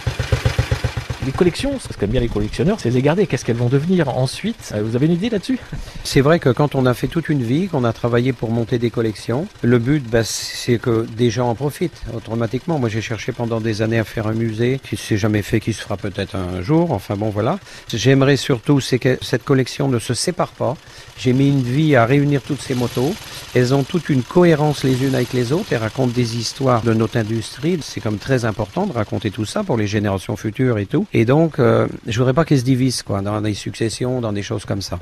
Les 1.23 1.31
collections, 1.31 1.77
ce 1.79 1.95
qu'aiment 1.95 2.09
bien 2.09 2.19
les 2.21 2.27
collectionneurs, 2.29 2.79
c'est 2.79 2.89
les 2.89 3.03
garder. 3.03 3.27
Qu'est-ce 3.27 3.45
qu'elles 3.45 3.55
vont 3.55 3.69
devenir 3.69 4.09
ensuite? 4.09 4.71
Euh, 4.73 4.81
Vous 4.83 4.95
avez 4.95 5.05
une 5.05 5.11
idée 5.11 5.29
là-dessus? 5.29 5.59
C'est 6.03 6.21
vrai 6.21 6.39
que 6.39 6.49
quand 6.49 6.73
on 6.73 6.87
a 6.87 6.95
fait 6.95 7.05
toute 7.07 7.29
une 7.29 7.43
vie, 7.43 7.67
qu'on 7.67 7.83
a 7.83 7.93
travaillé 7.93 8.33
pour 8.33 8.49
monter 8.49 8.79
des 8.79 8.89
collections, 8.89 9.45
le 9.61 9.77
but, 9.77 10.03
bah, 10.03 10.23
c'est 10.23 10.79
que 10.79 11.05
des 11.15 11.29
gens 11.29 11.49
en 11.49 11.53
profitent 11.53 12.01
automatiquement. 12.15 12.79
Moi, 12.79 12.89
j'ai 12.89 13.01
cherché 13.01 13.33
pendant 13.33 13.61
des 13.61 13.83
années 13.83 13.99
à 13.99 14.03
faire 14.03 14.25
un 14.25 14.33
musée 14.33 14.79
qui 14.83 14.97
s'est 14.97 15.17
jamais 15.17 15.43
fait, 15.43 15.59
qui 15.59 15.73
se 15.73 15.81
fera 15.83 15.95
peut-être 15.95 16.35
un 16.35 16.63
jour. 16.63 16.91
Enfin 16.91 17.15
bon, 17.15 17.29
voilà. 17.29 17.59
J'aimerais 17.93 18.35
surtout, 18.35 18.79
c'est 18.79 18.97
que 18.97 19.19
cette 19.21 19.43
collection 19.43 19.89
ne 19.89 19.99
se 19.99 20.15
sépare 20.15 20.53
pas. 20.53 20.75
J'ai 21.19 21.33
mis 21.33 21.49
une 21.49 21.61
vie 21.61 21.95
à 21.95 22.07
réunir 22.07 22.41
toutes 22.41 22.61
ces 22.61 22.73
motos. 22.73 23.13
Elles 23.53 23.75
ont 23.75 23.83
toute 23.83 24.09
une 24.09 24.23
cohérence 24.23 24.83
les 24.83 25.03
unes 25.03 25.13
avec 25.13 25.33
les 25.33 25.51
autres. 25.51 25.67
Elles 25.71 25.77
racontent 25.77 26.13
des 26.15 26.37
histoires 26.37 26.81
de 26.81 26.95
notre 26.95 27.17
industrie. 27.17 27.77
C'est 27.83 28.01
comme 28.01 28.17
très 28.17 28.43
important 28.43 28.87
de 28.87 28.93
raconter 28.93 29.29
tout 29.29 29.45
ça 29.45 29.63
pour 29.63 29.77
les 29.77 29.85
générations 29.85 30.35
futures 30.35 30.79
et 30.79 30.87
tout. 30.87 31.05
Et 31.13 31.25
donc, 31.25 31.59
euh, 31.59 31.87
je 32.07 32.17
voudrais 32.17 32.33
pas 32.33 32.45
qu'elles 32.45 32.59
se 32.59 32.63
divisent 32.63 33.03
quoi, 33.03 33.21
dans 33.21 33.41
des 33.41 33.53
successions, 33.53 34.21
dans 34.21 34.31
des 34.31 34.43
choses 34.43 34.65
comme 34.65 34.81
ça. 34.81 34.99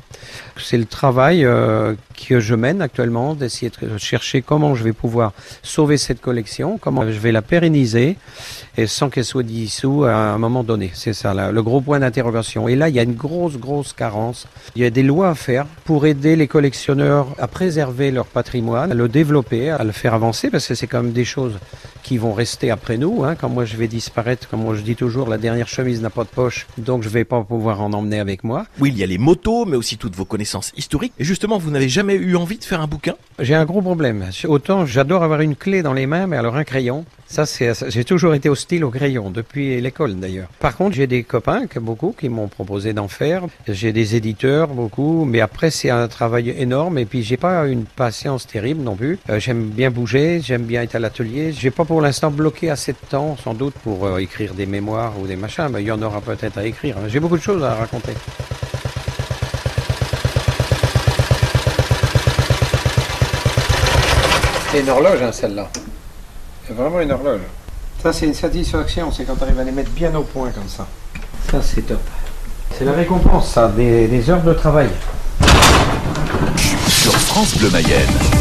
C'est 0.58 0.78
le 0.78 0.86
travail 0.86 1.46
euh, 1.46 1.94
que 2.28 2.40
je 2.40 2.56
mène 2.56 2.82
actuellement, 2.82 3.36
d'essayer 3.36 3.72
de 3.82 3.98
chercher 3.98 4.42
comment 4.42 4.74
je 4.74 4.84
vais 4.84 4.94
pouvoir 4.94 5.34
sauver 5.62 5.98
cette 5.98 6.20
collection, 6.20 6.80
comment 6.80 7.04
je 7.06 7.20
vais 7.20 7.32
la 7.32 7.42
pérenniser 7.42 8.18
et 8.78 8.88
sans 8.88 9.10
qu'elle 9.10 9.26
soit 9.26 9.44
dissoute 9.44 10.06
à 10.06 10.34
un 10.34 10.38
moment 10.38 10.64
donné. 10.64 10.92
C'est 10.94 11.14
ça 11.14 11.34
le 11.52 11.64
gros 11.64 11.82
point 11.82 12.00
d'interrogation. 12.00 12.68
Et 12.68 12.76
là, 12.76 12.90
il 12.90 12.96
y 12.96 13.00
a 13.00 13.04
une 13.04 13.14
grosse, 13.14 13.58
grosse 13.58 13.94
carence. 13.94 14.48
Il 14.76 14.82
y 14.82 14.86
a 14.86 14.90
des 14.90 15.04
lois 15.04 15.30
à 15.30 15.36
faire 15.36 15.66
pour 15.86 16.06
aider 16.06 16.36
les 16.36 16.48
collectionneurs 16.48 17.28
à 17.38 17.48
préserver 17.48 18.12
leur 18.12 18.26
patrimoine, 18.26 18.92
à 18.92 18.96
le 18.96 19.08
développer, 19.08 19.70
à 19.70 19.84
le 19.84 19.92
faire 19.92 20.14
avancer, 20.14 20.50
parce 20.50 20.68
que 20.68 20.76
c'est 20.76 20.88
quand 20.88 21.04
même 21.04 21.14
des 21.14 21.26
choses 21.26 21.60
qui 22.04 22.18
vont 22.18 22.34
rester 22.34 22.72
après 22.72 22.98
nous. 22.98 23.24
Hein. 23.24 23.36
Quand 23.36 23.50
moi 23.50 23.66
je 23.66 23.76
vais 23.76 23.88
disparaître, 23.88 24.48
comme 24.50 24.62
moi 24.62 24.76
je 24.76 24.82
dis 24.82 24.96
toujours, 24.96 25.30
la 25.30 25.38
dernière 25.38 25.68
chemise 25.68 25.99
n'a 26.02 26.10
pas 26.10 26.24
de 26.24 26.30
poche, 26.30 26.68
donc 26.78 27.04
je 27.04 27.10
vais 27.10 27.26
pas 27.26 27.44
pouvoir 27.44 27.82
en 27.82 27.94
emmener 27.94 28.20
avec 28.20 28.44
moi. 28.44 28.66
Oui, 28.80 28.90
il 28.94 28.98
y 28.98 29.04
a 29.04 29.08
les 29.08 29.18
motos, 29.18 29.66
mais 29.66 29.78
aussi 29.78 29.98
toutes 29.98 30.16
vos 30.16 30.26
connaissances 30.26 30.72
historiques. 30.76 31.14
Et 31.20 31.24
justement, 31.24 31.58
vous 31.58 31.72
n'avez 31.72 31.90
jamais 31.90 32.16
eu 32.16 32.36
envie 32.36 32.58
de 32.58 32.64
faire 32.64 32.82
un 32.82 32.88
bouquin? 32.88 33.16
J'ai 33.40 33.56
un 33.56 33.66
gros 33.66 33.82
problème. 33.82 34.26
Autant 34.48 34.86
j'adore 34.86 35.24
avoir 35.24 35.42
une 35.42 35.56
clé 35.56 35.82
dans 35.82 35.94
les 35.94 36.06
mains, 36.06 36.28
mais 36.28 36.38
alors 36.38 36.56
un 36.56 36.64
crayon, 36.64 37.06
ça, 37.28 37.46
c'est, 37.46 37.72
j'ai 37.90 38.04
toujours 38.04 38.34
été 38.34 38.50
hostile 38.50 38.84
au 38.84 38.90
crayon, 38.90 39.30
depuis 39.30 39.80
l'école 39.80 40.16
d'ailleurs. 40.16 40.50
Par 40.60 40.76
contre, 40.76 40.96
j'ai 40.96 41.06
des 41.06 41.24
copains, 41.24 41.68
que 41.68 41.80
beaucoup, 41.80 42.16
qui 42.18 42.28
m'ont 42.28 42.48
proposé 42.48 42.94
d'en 42.94 43.08
faire. 43.08 43.44
J'ai 43.68 43.94
des 43.94 44.16
éditeurs, 44.16 44.70
beaucoup, 44.70 45.26
mais 45.26 45.40
après, 45.40 45.70
c'est 45.70 45.92
un 45.92 46.08
travail 46.08 46.50
énorme 46.58 46.98
et 46.98 47.06
puis 47.06 47.22
j'ai 47.22 47.38
pas 47.38 47.68
une 47.68 47.86
patience 47.86 48.48
terrible 48.48 48.82
non 48.82 48.96
plus. 48.96 49.20
Euh, 49.30 49.40
j'aime 49.40 49.70
bien 49.70 49.92
bouger, 49.92 50.42
j'aime 50.44 50.64
bien 50.64 50.82
être 50.82 50.96
à 50.96 51.00
l'atelier. 51.00 51.54
J'ai 51.54 51.72
pas 51.72 51.86
pour 51.86 52.02
l'instant 52.02 52.32
bloqué 52.32 52.70
assez 52.70 52.94
de 52.94 52.98
temps, 53.10 53.38
sans 53.38 53.54
doute, 53.54 53.76
pour 53.84 54.06
euh, 54.06 54.18
écrire 54.18 54.54
des 54.54 54.66
mémoires 54.66 55.14
ou 55.22 55.28
des 55.28 55.36
machins, 55.36 55.68
mais 55.72 55.84
y 55.90 55.92
en 55.92 56.02
aura 56.02 56.22
peut-être 56.22 56.58
à 56.58 56.66
écrire. 56.66 56.96
J'ai 57.08 57.20
beaucoup 57.20 57.38
de 57.38 57.42
choses 57.42 57.64
à 57.64 57.74
raconter. 57.74 58.14
C'est 64.72 64.82
une 64.82 64.90
horloge, 64.90 65.22
hein, 65.24 65.32
celle-là. 65.32 65.68
C'est 66.68 66.76
vraiment 66.76 67.00
une 67.00 67.12
horloge. 67.12 67.42
Ça, 68.04 68.14
c'est 68.14 68.28
une 68.28 68.36
satisfaction, 68.36 69.12
c'est 69.12 69.24
quand 69.24 69.36
tu 69.36 69.44
arrives 69.44 69.60
à 69.60 69.64
les 69.64 69.72
mettre 69.72 69.92
bien 69.92 70.14
au 70.16 70.22
point 70.22 70.52
comme 70.52 70.70
ça. 70.70 70.88
Ça, 71.50 71.60
c'est 71.62 71.82
top. 71.82 72.00
C'est 72.78 72.86
la 72.86 72.94
récompense, 72.94 73.52
ça, 73.52 73.68
des, 73.68 74.30
heures 74.30 74.44
de 74.44 74.54
travail. 74.54 74.90
Sur 76.88 77.14
France 77.14 77.58
Bleu 77.58 77.72
Mayenne. 77.72 78.39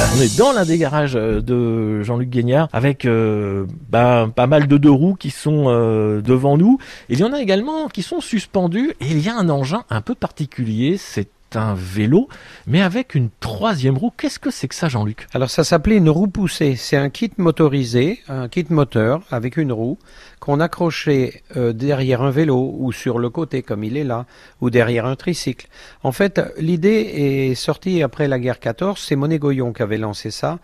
On 0.00 0.20
est 0.20 0.38
dans 0.38 0.52
l'un 0.52 0.64
des 0.64 0.78
garages 0.78 1.16
euh, 1.16 1.40
de 1.40 2.02
Jean-Luc 2.04 2.30
Guignard 2.30 2.68
avec 2.72 3.04
euh, 3.04 3.66
bah, 3.88 4.30
pas 4.34 4.46
mal 4.46 4.68
de 4.68 4.76
deux 4.76 4.90
roues 4.90 5.16
qui 5.16 5.30
sont 5.30 5.64
euh, 5.66 6.20
devant 6.20 6.56
nous. 6.56 6.78
Il 7.08 7.18
y 7.18 7.24
en 7.24 7.32
a 7.32 7.40
également 7.40 7.88
qui 7.88 8.02
sont 8.02 8.20
suspendus 8.20 8.94
et 9.00 9.06
il 9.06 9.18
y 9.18 9.28
a 9.28 9.36
un 9.36 9.48
engin 9.48 9.84
un 9.90 10.00
peu 10.00 10.14
particulier. 10.14 10.98
C'est 10.98 11.28
un 11.54 11.74
vélo, 11.74 12.28
mais 12.66 12.80
avec 12.80 13.14
une 13.14 13.30
troisième 13.40 13.98
roue. 13.98 14.12
Qu'est-ce 14.16 14.38
que 14.38 14.50
c'est 14.50 14.68
que 14.68 14.74
ça, 14.74 14.88
Jean-Luc? 14.88 15.26
Alors 15.34 15.50
ça 15.50 15.64
s'appelait 15.64 15.96
une 15.96 16.10
roue 16.10 16.28
poussée. 16.28 16.76
C'est 16.76 16.96
un 16.96 17.10
kit 17.10 17.32
motorisé, 17.36 18.20
un 18.28 18.48
kit 18.48 18.66
moteur 18.70 19.22
avec 19.30 19.56
une 19.56 19.72
roue 19.72 19.98
qu'on 20.40 20.60
accrochait 20.60 21.42
euh, 21.56 21.72
derrière 21.72 22.22
un 22.22 22.30
vélo 22.30 22.74
ou 22.78 22.92
sur 22.92 23.18
le 23.18 23.30
côté 23.30 23.62
comme 23.62 23.84
il 23.84 23.96
est 23.96 24.04
là, 24.04 24.26
ou 24.60 24.70
derrière 24.70 25.06
un 25.06 25.16
tricycle. 25.16 25.66
En 26.02 26.12
fait, 26.12 26.40
l'idée 26.58 27.50
est 27.50 27.54
sortie 27.54 28.02
après 28.02 28.28
la 28.28 28.38
guerre 28.38 28.60
14. 28.60 28.98
C'est 28.98 29.16
Monet 29.16 29.38
Goyon 29.38 29.72
qui 29.72 29.82
avait 29.82 29.98
lancé 29.98 30.30
ça. 30.30 30.58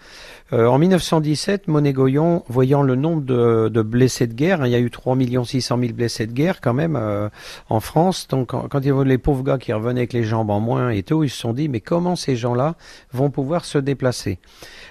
Euh, 0.53 0.67
en 0.67 0.79
1917, 0.79 1.69
Monet 1.69 1.93
Goyon, 1.93 2.45
voyant 2.49 2.83
le 2.83 2.95
nombre 2.95 3.23
de, 3.23 3.83
blessés 3.83 4.27
de 4.27 4.35
guerre, 4.35 4.63
hein, 4.63 4.67
il 4.67 4.73
y 4.73 4.77
a 4.77 4.81
eu 4.81 4.91
3 4.91 5.17
600 5.45 5.79
000 5.79 5.93
blessés 5.93 6.27
de 6.27 6.33
guerre 6.33 6.61
quand 6.61 6.75
même 6.75 6.97
euh, 6.97 7.29
en 7.69 7.81
France. 7.81 8.29
Donc 8.29 8.49
quand, 8.49 8.69
quand 8.69 8.81
il 8.81 8.87
y 8.87 8.91
avait 8.91 9.05
les 9.05 9.19
pauvres 9.19 9.43
gars 9.43 9.59
qui 9.59 9.73
revenaient 9.73 10.01
avec 10.01 10.13
les 10.13 10.25
jambes 10.25 10.51
en 10.51 10.61
moins 10.61 10.91
et 10.91 11.03
tout, 11.03 11.25
ils 11.25 11.31
se 11.31 11.39
sont 11.39 11.53
dit 11.53 11.69
mais 11.69 11.81
comment 11.81 12.17
ces 12.17 12.37
gens-là 12.37 12.77
vont 13.13 13.31
pouvoir 13.31 13.65
se 13.65 13.79
déplacer? 13.79 14.39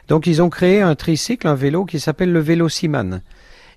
Donc 0.08 0.28
ils 0.28 0.42
ont 0.42 0.50
créé 0.50 0.82
un 0.82 0.96
tricycle, 0.96 1.48
un 1.48 1.56
vélo 1.56 1.86
qui 1.86 2.00
s'appelle 2.00 2.32
le 2.32 2.40
vélo 2.40 2.68
Siman. 2.70 3.22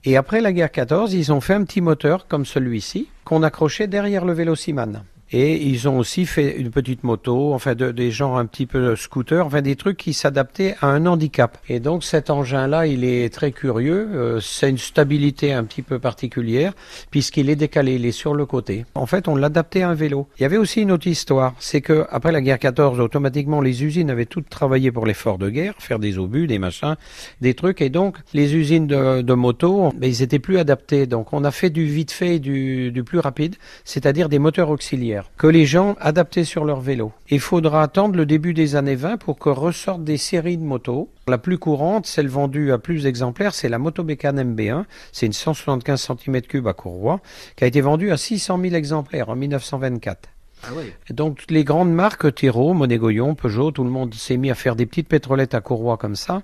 Et 0.09 0.17
après 0.17 0.41
la 0.41 0.53
guerre 0.53 0.71
14, 0.71 1.15
ils 1.15 1.33
ont 1.33 1.41
fait 1.41 1.55
un 1.55 1.65
petit 1.65 1.81
moteur 1.81 2.29
comme 2.29 2.47
celui-ci 2.47 3.09
qu'on 3.25 3.43
accrochait 3.43 3.89
derrière 3.89 4.25
le 4.25 4.33
vélo 4.33 4.55
Siman. 4.55 5.03
Et 5.33 5.61
ils 5.67 5.89
ont 5.89 5.99
aussi 5.99 6.25
fait 6.25 6.57
une 6.57 6.71
petite 6.71 7.03
moto, 7.03 7.53
enfin 7.53 7.75
de, 7.75 7.91
des 7.91 8.13
genres 8.13 8.39
un 8.39 8.47
petit 8.47 8.67
peu 8.67 8.95
scooter, 8.95 9.45
enfin 9.45 9.61
des 9.61 9.75
trucs 9.75 9.97
qui 9.97 10.13
s'adaptaient 10.13 10.77
à 10.81 10.87
un 10.87 11.05
handicap. 11.07 11.59
Et 11.69 11.81
donc 11.81 12.05
cet 12.05 12.31
engin-là, 12.31 12.87
il 12.87 13.03
est 13.03 13.33
très 13.33 13.51
curieux. 13.51 14.09
Euh, 14.15 14.41
c'est 14.41 14.71
une 14.71 14.79
stabilité 14.79 15.53
un 15.53 15.65
petit 15.65 15.83
peu 15.83 15.99
particulière 15.99 16.75
puisqu'il 17.11 17.51
est 17.51 17.57
décalé, 17.57 17.97
il 17.97 18.07
est 18.07 18.13
sur 18.13 18.35
le 18.35 18.47
côté. 18.47 18.85
En 18.95 19.07
fait, 19.07 19.27
on 19.27 19.35
l'adaptait 19.35 19.83
à 19.83 19.91
un 19.91 19.95
vélo. 19.95 20.29
Il 20.39 20.43
y 20.43 20.47
avait 20.47 20.59
aussi 20.59 20.83
une 20.83 20.93
autre 20.93 21.09
histoire, 21.09 21.55
c'est 21.59 21.81
que 21.81 22.07
après 22.11 22.31
la 22.31 22.41
guerre 22.41 22.61
14, 22.61 23.01
automatiquement 23.01 23.61
les 23.61 23.83
usines 23.83 24.11
avaient 24.11 24.27
toutes 24.27 24.49
travaillé 24.49 24.93
pour 24.93 25.07
l'effort 25.07 25.39
de 25.39 25.51
guerre, 25.51 25.75
faire 25.79 25.99
des 25.99 26.19
obus, 26.19 26.47
des 26.47 26.61
machins, 26.61 26.95
des 27.41 27.55
trucs. 27.55 27.81
Et 27.81 27.91
donc 27.91 28.17
les 28.33 28.55
usines 28.55 28.87
de, 28.87 29.35
moto, 29.35 29.93
mais 29.99 30.09
ils 30.09 30.23
étaient 30.23 30.39
plus 30.39 30.59
adaptés. 30.59 31.07
Donc 31.07 31.33
on 31.33 31.43
a 31.43 31.51
fait 31.51 31.71
du 31.71 31.85
vite 31.85 32.13
fait 32.13 32.37
et 32.37 32.39
du, 32.39 32.93
du 32.93 33.03
plus 33.03 33.19
rapide, 33.19 33.57
c'est-à-dire 33.85 34.29
des 34.29 34.39
moteurs 34.39 34.71
auxiliaires 34.71 35.16
que 35.37 35.47
les 35.47 35.67
gens 35.67 35.97
adaptés 36.01 36.45
sur 36.45 36.65
leur 36.65 36.81
vélo. 36.81 37.13
Il 37.29 37.41
faudra 37.41 37.83
attendre 37.83 38.17
le 38.17 38.27
début 38.27 38.55
des 38.55 38.77
années 38.77 38.95
20 38.95 39.17
pour 39.19 39.39
que 39.39 39.49
ressortent 39.49 40.05
des 40.05 40.17
séries 40.17 40.59
de 40.59 40.65
motos. 40.65 41.11
La 41.29 41.39
plus 41.39 41.59
courante, 41.59 42.07
celle 42.07 42.29
vendue 42.29 42.73
à 42.73 42.79
plus 42.79 43.03
d'exemplaires, 43.03 43.55
c'est 43.55 43.69
la 43.69 43.79
Moto 43.79 44.05
MB1. 44.05 44.85
C'est 45.13 45.27
une 45.27 45.33
175 45.33 46.09
cm3 46.09 46.69
à 46.69 46.73
courroie 46.73 47.21
qui 47.57 47.65
a 47.65 47.67
été 47.67 47.81
vendue 47.81 48.11
à 48.13 48.17
600 48.17 48.61
000 48.61 48.75
exemplaires 48.75 49.29
en 49.29 49.37
1924. 49.37 50.29
Ah 50.65 50.69
oui. 50.75 50.93
Donc 51.11 51.45
les 51.51 51.65
grandes 51.65 51.93
marques, 51.93 52.35
Tiro, 52.35 52.73
Monégoyon, 52.75 53.35
Peugeot, 53.35 53.71
tout 53.71 53.85
le 53.85 53.91
monde 53.91 54.15
s'est 54.15 54.37
mis 54.37 54.51
à 54.51 54.55
faire 54.55 54.77
des 54.77 54.87
petites 54.87 55.09
pétrolettes 55.09 55.55
à 55.55 55.61
courroie 55.61 55.97
comme 55.97 56.17
ça, 56.17 56.43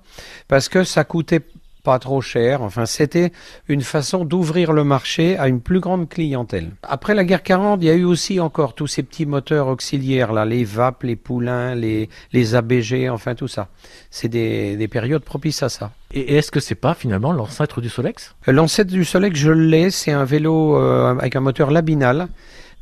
parce 0.49 0.69
que 0.69 0.85
ça 0.85 1.05
coûtait 1.05 1.41
pas 1.83 1.99
trop 1.99 2.21
cher. 2.21 2.63
Enfin, 2.63 2.87
c'était 2.87 3.33
une 3.69 3.83
façon 3.83 4.25
d'ouvrir 4.25 4.73
le 4.73 4.85
marché 4.85 5.37
à 5.37 5.49
une 5.49 5.61
plus 5.61 5.81
grande 5.81 6.09
clientèle. 6.09 6.71
Après 6.83 7.15
la 7.15 7.25
guerre 7.25 7.43
40, 7.43 7.81
il 7.83 7.87
y 7.87 7.91
a 7.91 7.95
eu 7.95 8.05
aussi 8.05 8.41
encore 8.41 8.75
tous 8.75 8.87
ces 8.87 9.03
petits 9.03 9.27
moteurs 9.27 9.69
auxiliaires 9.69 10.33
là, 10.33 10.45
les 10.45 10.65
VAP, 10.65 11.03
les 11.03 11.17
poulains, 11.17 11.75
les, 11.75 12.09
les 12.33 12.55
ABG, 12.55 13.09
enfin 13.11 13.35
tout 13.35 13.49
ça. 13.49 13.69
C'est 14.11 14.29
des, 14.29 14.77
des 14.77 14.89
périodes 14.89 15.25
propices 15.25 15.63
à 15.63 15.69
ça. 15.69 15.91
Et 16.13 16.37
est-ce 16.37 16.51
que 16.51 16.61
c'est 16.61 16.75
pas 16.75 16.95
finalement 16.95 17.33
l'ancêtre 17.33 17.81
du 17.81 17.89
Solex? 17.89 18.35
L'ancêtre 18.47 18.91
du 18.91 19.05
Solex, 19.05 19.39
je 19.39 19.51
l'ai. 19.51 19.91
C'est 19.91 20.13
un 20.13 20.25
vélo 20.25 20.77
euh, 20.77 21.11
avec 21.11 21.37
un 21.37 21.41
moteur 21.41 21.71
labinal. 21.71 22.29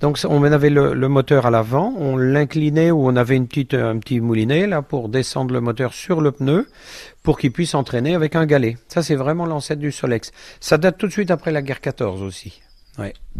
Donc 0.00 0.18
on 0.28 0.42
avait 0.44 0.70
le, 0.70 0.94
le 0.94 1.08
moteur 1.08 1.46
à 1.46 1.50
l'avant, 1.50 1.94
on 1.98 2.16
l'inclinait 2.16 2.90
ou 2.90 3.06
on 3.06 3.16
avait 3.16 3.36
une 3.36 3.46
petite, 3.46 3.74
un 3.74 3.98
petit 3.98 4.20
moulinet 4.20 4.66
là 4.66 4.82
pour 4.82 5.08
descendre 5.08 5.52
le 5.52 5.60
moteur 5.60 5.92
sur 5.92 6.20
le 6.20 6.32
pneu 6.32 6.66
pour 7.22 7.38
qu'il 7.38 7.52
puisse 7.52 7.74
entraîner 7.74 8.14
avec 8.14 8.34
un 8.34 8.46
galet. 8.46 8.78
Ça 8.88 9.02
c'est 9.02 9.16
vraiment 9.16 9.46
l'ancêtre 9.46 9.80
du 9.80 9.92
Solex. 9.92 10.32
Ça 10.60 10.78
date 10.78 10.96
tout 10.98 11.06
de 11.06 11.12
suite 11.12 11.30
après 11.30 11.52
la 11.52 11.62
guerre 11.62 11.80
14 11.80 12.22
aussi. 12.22 12.60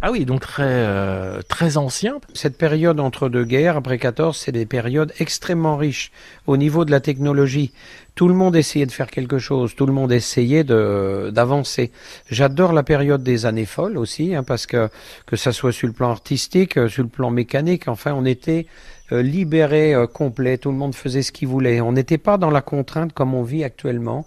Ah 0.01 0.11
oui, 0.11 0.25
donc 0.25 0.41
très, 0.41 0.63
euh, 0.65 1.43
très 1.47 1.77
ancien. 1.77 2.21
Cette 2.33 2.57
période 2.57 3.01
entre 3.01 3.29
deux 3.29 3.45
guerres, 3.45 3.77
après 3.77 3.99
14, 3.99 4.37
c'est 4.37 4.53
des 4.53 4.65
périodes 4.65 5.13
extrêmement 5.19 5.77
riches 5.77 6.13
au 6.47 6.57
niveau 6.57 6.85
de 6.85 6.91
la 6.91 7.01
technologie. 7.01 7.73
Tout 8.21 8.29
le 8.29 8.35
monde 8.35 8.55
essayait 8.55 8.85
de 8.85 8.93
faire 8.93 9.11
quelque 9.11 9.39
chose, 9.39 9.75
tout 9.75 9.87
le 9.87 9.95
monde 9.95 10.13
essayait 10.13 10.63
de 10.63 11.31
d'avancer. 11.33 11.91
J'adore 12.31 12.75
la 12.75 12.83
période 12.83 13.23
des 13.23 13.47
années 13.47 13.65
folles 13.65 13.97
aussi, 13.97 14.35
hein, 14.35 14.43
parce 14.43 14.67
que 14.67 14.91
que 15.25 15.37
ça 15.37 15.53
soit 15.53 15.73
sur 15.73 15.87
le 15.87 15.95
plan 15.95 16.11
artistique, 16.11 16.77
euh, 16.77 16.91
sur 16.91 17.03
le 17.03 17.09
plan 17.09 17.31
mécanique, 17.31 17.89
enfin, 17.89 18.13
on 18.13 18.27
était 18.27 18.67
euh, 19.13 19.23
libéré 19.23 19.95
euh, 19.95 20.07
complet, 20.07 20.59
tout 20.59 20.71
le 20.71 20.77
monde 20.77 20.95
faisait 20.95 21.23
ce 21.23 21.33
qu'il 21.33 21.49
voulait. 21.49 21.81
On 21.81 21.93
n'était 21.93 22.19
pas 22.19 22.37
dans 22.37 22.51
la 22.51 22.61
contrainte 22.61 23.15
comme 23.15 23.33
on 23.33 23.43
vit 23.43 23.65
actuellement, 23.65 24.27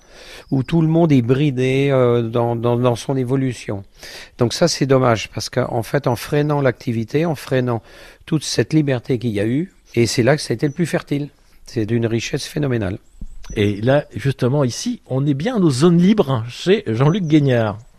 où 0.49 0.63
tout 0.63 0.82
le 0.82 0.88
monde 0.88 1.12
est 1.12 1.21
bridé 1.21 1.89
euh, 1.91 2.23
dans, 2.23 2.56
dans, 2.56 2.77
dans, 2.77 2.95
son 2.95 3.15
évolution. 3.15 3.84
Donc 4.39 4.53
ça 4.53 4.67
c'est 4.67 4.88
dommage, 4.88 5.29
parce 5.29 5.49
qu'en 5.51 5.84
fait 5.84 6.08
en 6.08 6.15
freinant 6.15 6.62
l'activité, 6.62 7.27
en 7.27 7.36
freinant 7.36 7.84
toute 8.25 8.43
cette 8.43 8.73
liberté 8.73 9.19
qu'il 9.19 9.29
y 9.29 9.39
a 9.39 9.45
eu, 9.45 9.71
et 9.93 10.08
c'est 10.08 10.23
là 10.23 10.36
que 10.36 10.41
ça 10.41 10.53
a 10.53 10.56
été 10.56 10.65
le 10.65 10.73
plus 10.73 10.88
fertile. 10.88 11.29
C'est 11.67 11.86
d'une 11.86 12.06
richesse 12.06 12.45
phénoménale. 12.45 12.97
Et 13.56 13.82
là, 13.82 14.06
justement, 14.15 14.63
ici, 14.63 15.01
on 15.08 15.25
est 15.25 15.34
bien 15.34 15.60
nos 15.60 15.69
zones 15.69 15.97
libres 15.97 16.43
chez 16.47 16.84
Jean-Luc 16.88 17.23
Guignard. 17.23 17.77